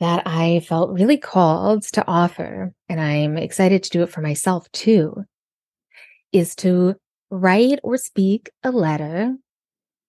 that 0.01 0.23
I 0.27 0.61
felt 0.61 0.91
really 0.91 1.17
called 1.17 1.83
to 1.95 2.05
offer, 2.07 2.73
and 2.89 3.01
I'm 3.01 3.39
excited 3.39 3.83
to 3.83 3.91
do 3.91 4.03
it 4.03 4.11
for 4.11 4.21
myself 4.21 4.71
too, 4.73 5.25
is 6.33 6.55
to 6.57 6.97
write 7.31 7.81
or 7.83 7.97
speak 7.97 8.51
a 8.63 8.71
letter 8.71 9.37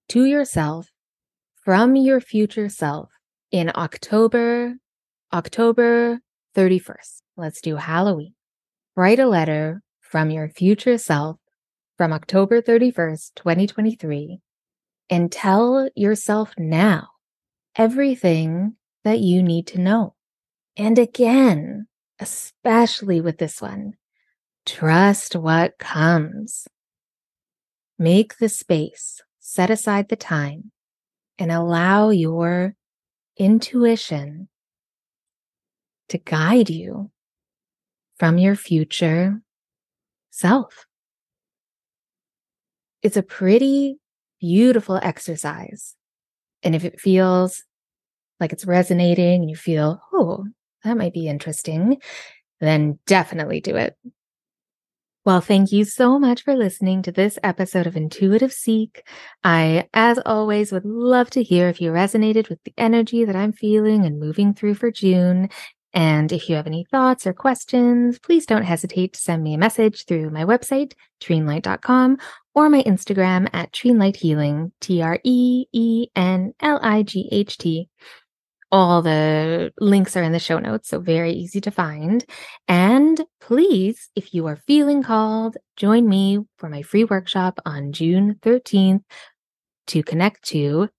to 0.10 0.26
yourself 0.26 0.90
from 1.64 1.96
your 1.96 2.20
future 2.20 2.70
self 2.70 3.10
in 3.52 3.72
October, 3.76 4.76
October 5.34 6.20
31st. 6.56 7.22
Let's 7.36 7.62
do 7.62 7.76
Halloween. 7.76 8.34
write 8.96 9.20
a 9.20 9.28
letter 9.28 9.82
from 10.02 10.32
your 10.32 10.50
future 10.50 10.98
self 10.98 11.38
from 11.98 12.14
October 12.14 12.62
31st, 12.62 13.36
2023, 13.36 14.40
and 15.10 15.32
tell 15.32 15.90
yourself 15.96 16.54
now 16.58 17.10
everything 17.78 18.74
that 19.04 19.20
you 19.20 19.44
need 19.44 19.68
to 19.68 19.80
know. 19.80 20.16
And 20.76 20.98
again, 20.98 21.88
especially 22.20 23.22
with 23.22 23.38
this 23.38 23.62
one, 23.62 23.94
trust 24.66 25.36
what 25.36 25.78
comes. 25.78 26.68
Make 28.00 28.38
the 28.38 28.50
space, 28.50 29.22
set 29.40 29.70
aside 29.70 30.10
the 30.10 30.16
time, 30.16 30.72
and 31.40 31.52
allow 31.52 32.10
your 32.10 32.76
intuition 33.38 34.50
to 36.10 36.18
guide 36.18 36.70
you 36.70 37.12
from 38.18 38.38
your 38.38 38.56
future 38.56 39.42
self. 40.32 40.86
It's 43.02 43.18
a 43.18 43.24
pretty 43.24 43.98
beautiful 44.40 45.00
exercise. 45.02 45.96
And 46.64 46.76
if 46.76 46.84
it 46.84 47.00
feels 47.00 47.64
like 48.40 48.54
it's 48.54 48.66
resonating 48.66 49.42
and 49.42 49.50
you 49.50 49.56
feel, 49.56 50.02
oh, 50.14 50.46
that 50.84 50.98
might 50.98 51.14
be 51.14 51.28
interesting, 51.28 51.98
then 52.60 53.00
definitely 53.06 53.62
do 53.62 53.76
it. 53.76 53.96
Well, 55.26 55.42
thank 55.42 55.74
you 55.74 55.84
so 55.84 56.18
much 56.18 56.46
for 56.46 56.56
listening 56.56 57.02
to 57.02 57.12
this 57.12 57.38
episode 57.44 57.86
of 57.86 57.98
Intuitive 57.98 58.54
Seek. 58.54 59.06
I, 59.44 59.90
as 59.94 60.18
always, 60.26 60.72
would 60.72 60.86
love 60.86 61.30
to 61.32 61.44
hear 61.44 61.68
if 61.68 61.82
you 61.82 61.92
resonated 61.92 62.48
with 62.48 62.64
the 62.64 62.74
energy 62.78 63.26
that 63.26 63.36
I'm 63.36 63.52
feeling 63.52 64.06
and 64.06 64.22
moving 64.22 64.54
through 64.54 64.76
for 64.76 64.90
June. 64.90 65.50
And 65.98 66.32
if 66.32 66.48
you 66.48 66.56
have 66.56 66.68
any 66.68 66.86
thoughts 66.92 67.26
or 67.26 67.34
questions, 67.34 68.20
please 68.20 68.46
don't 68.46 68.62
hesitate 68.62 69.14
to 69.14 69.20
send 69.20 69.44
me 69.44 69.56
a 69.56 69.58
message 69.58 70.06
through 70.06 70.30
my 70.30 70.46
website, 70.46 70.94
treenlight.com, 71.20 72.20
or 72.54 72.70
my 72.70 72.84
Instagram 72.84 73.50
at 73.52 73.72
treenlight 73.72 74.16
healing, 74.16 74.72
T 74.80 75.02
R 75.02 75.20
E 75.24 75.66
E 75.74 76.06
N 76.16 76.54
L 76.60 76.80
I 76.84 77.02
G 77.02 77.28
H 77.32 77.58
T. 77.58 77.90
All 78.72 79.02
the 79.02 79.74
links 79.80 80.16
are 80.16 80.22
in 80.22 80.34
the 80.34 80.40
show 80.40 80.60
notes, 80.60 80.90
so 80.90 81.00
very 81.00 81.32
easy 81.32 81.62
to 81.62 81.72
find. 81.72 82.24
And 82.68 83.20
please, 83.42 84.12
if 84.16 84.36
you 84.36 84.46
are 84.46 84.60
feeling 84.68 85.02
called, 85.02 85.58
join 85.78 86.08
me 86.08 86.38
for 86.60 86.70
my 86.70 86.84
free 86.84 87.06
workshop 87.06 87.60
on 87.66 87.92
June 87.92 88.36
13th 88.44 89.02
to 89.88 90.04
connect 90.04 90.44
to 90.50 90.90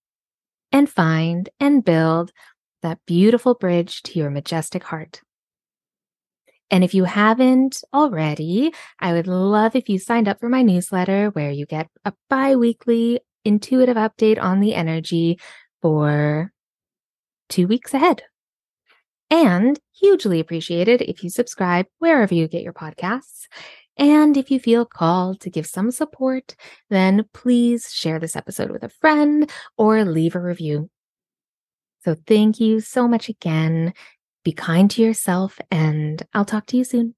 and 0.72 0.90
find 0.90 1.50
and 1.60 1.84
build 1.84 2.32
that 2.82 2.98
beautiful 3.06 3.54
bridge 3.54 4.02
to 4.02 4.18
your 4.18 4.30
majestic 4.30 4.84
heart. 4.84 5.20
And 6.70 6.84
if 6.84 6.94
you 6.94 7.04
haven't 7.04 7.82
already, 7.94 8.72
I 9.00 9.12
would 9.14 9.26
love 9.26 9.74
if 9.74 9.88
you 9.88 9.98
signed 9.98 10.28
up 10.28 10.38
for 10.38 10.48
my 10.48 10.62
newsletter 10.62 11.30
where 11.30 11.50
you 11.50 11.64
get 11.64 11.88
a 12.04 12.12
bi 12.28 12.56
weekly 12.56 13.20
intuitive 13.44 13.96
update 13.96 14.40
on 14.40 14.60
the 14.60 14.74
energy 14.74 15.38
for 15.80 16.52
two 17.48 17.66
weeks 17.66 17.94
ahead. 17.94 18.22
And 19.30 19.78
hugely 19.94 20.40
appreciated 20.40 21.02
if 21.02 21.22
you 21.22 21.30
subscribe 21.30 21.86
wherever 21.98 22.34
you 22.34 22.48
get 22.48 22.62
your 22.62 22.72
podcasts. 22.72 23.46
And 23.96 24.36
if 24.36 24.50
you 24.50 24.60
feel 24.60 24.86
called 24.86 25.40
to 25.40 25.50
give 25.50 25.66
some 25.66 25.90
support, 25.90 26.54
then 26.88 27.24
please 27.34 27.92
share 27.92 28.18
this 28.18 28.36
episode 28.36 28.70
with 28.70 28.84
a 28.84 28.88
friend 28.88 29.50
or 29.76 30.04
leave 30.04 30.36
a 30.36 30.40
review. 30.40 30.88
So 32.08 32.16
thank 32.26 32.58
you 32.58 32.80
so 32.80 33.06
much 33.06 33.28
again. 33.28 33.92
Be 34.42 34.52
kind 34.52 34.90
to 34.92 35.02
yourself, 35.02 35.58
and 35.70 36.22
I'll 36.32 36.46
talk 36.46 36.64
to 36.68 36.76
you 36.78 36.84
soon. 36.84 37.14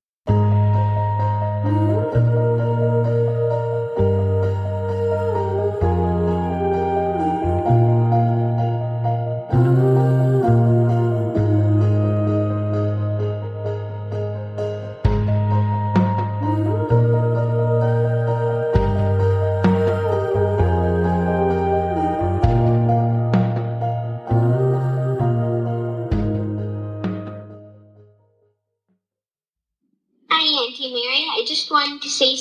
Hi, 32.21 32.37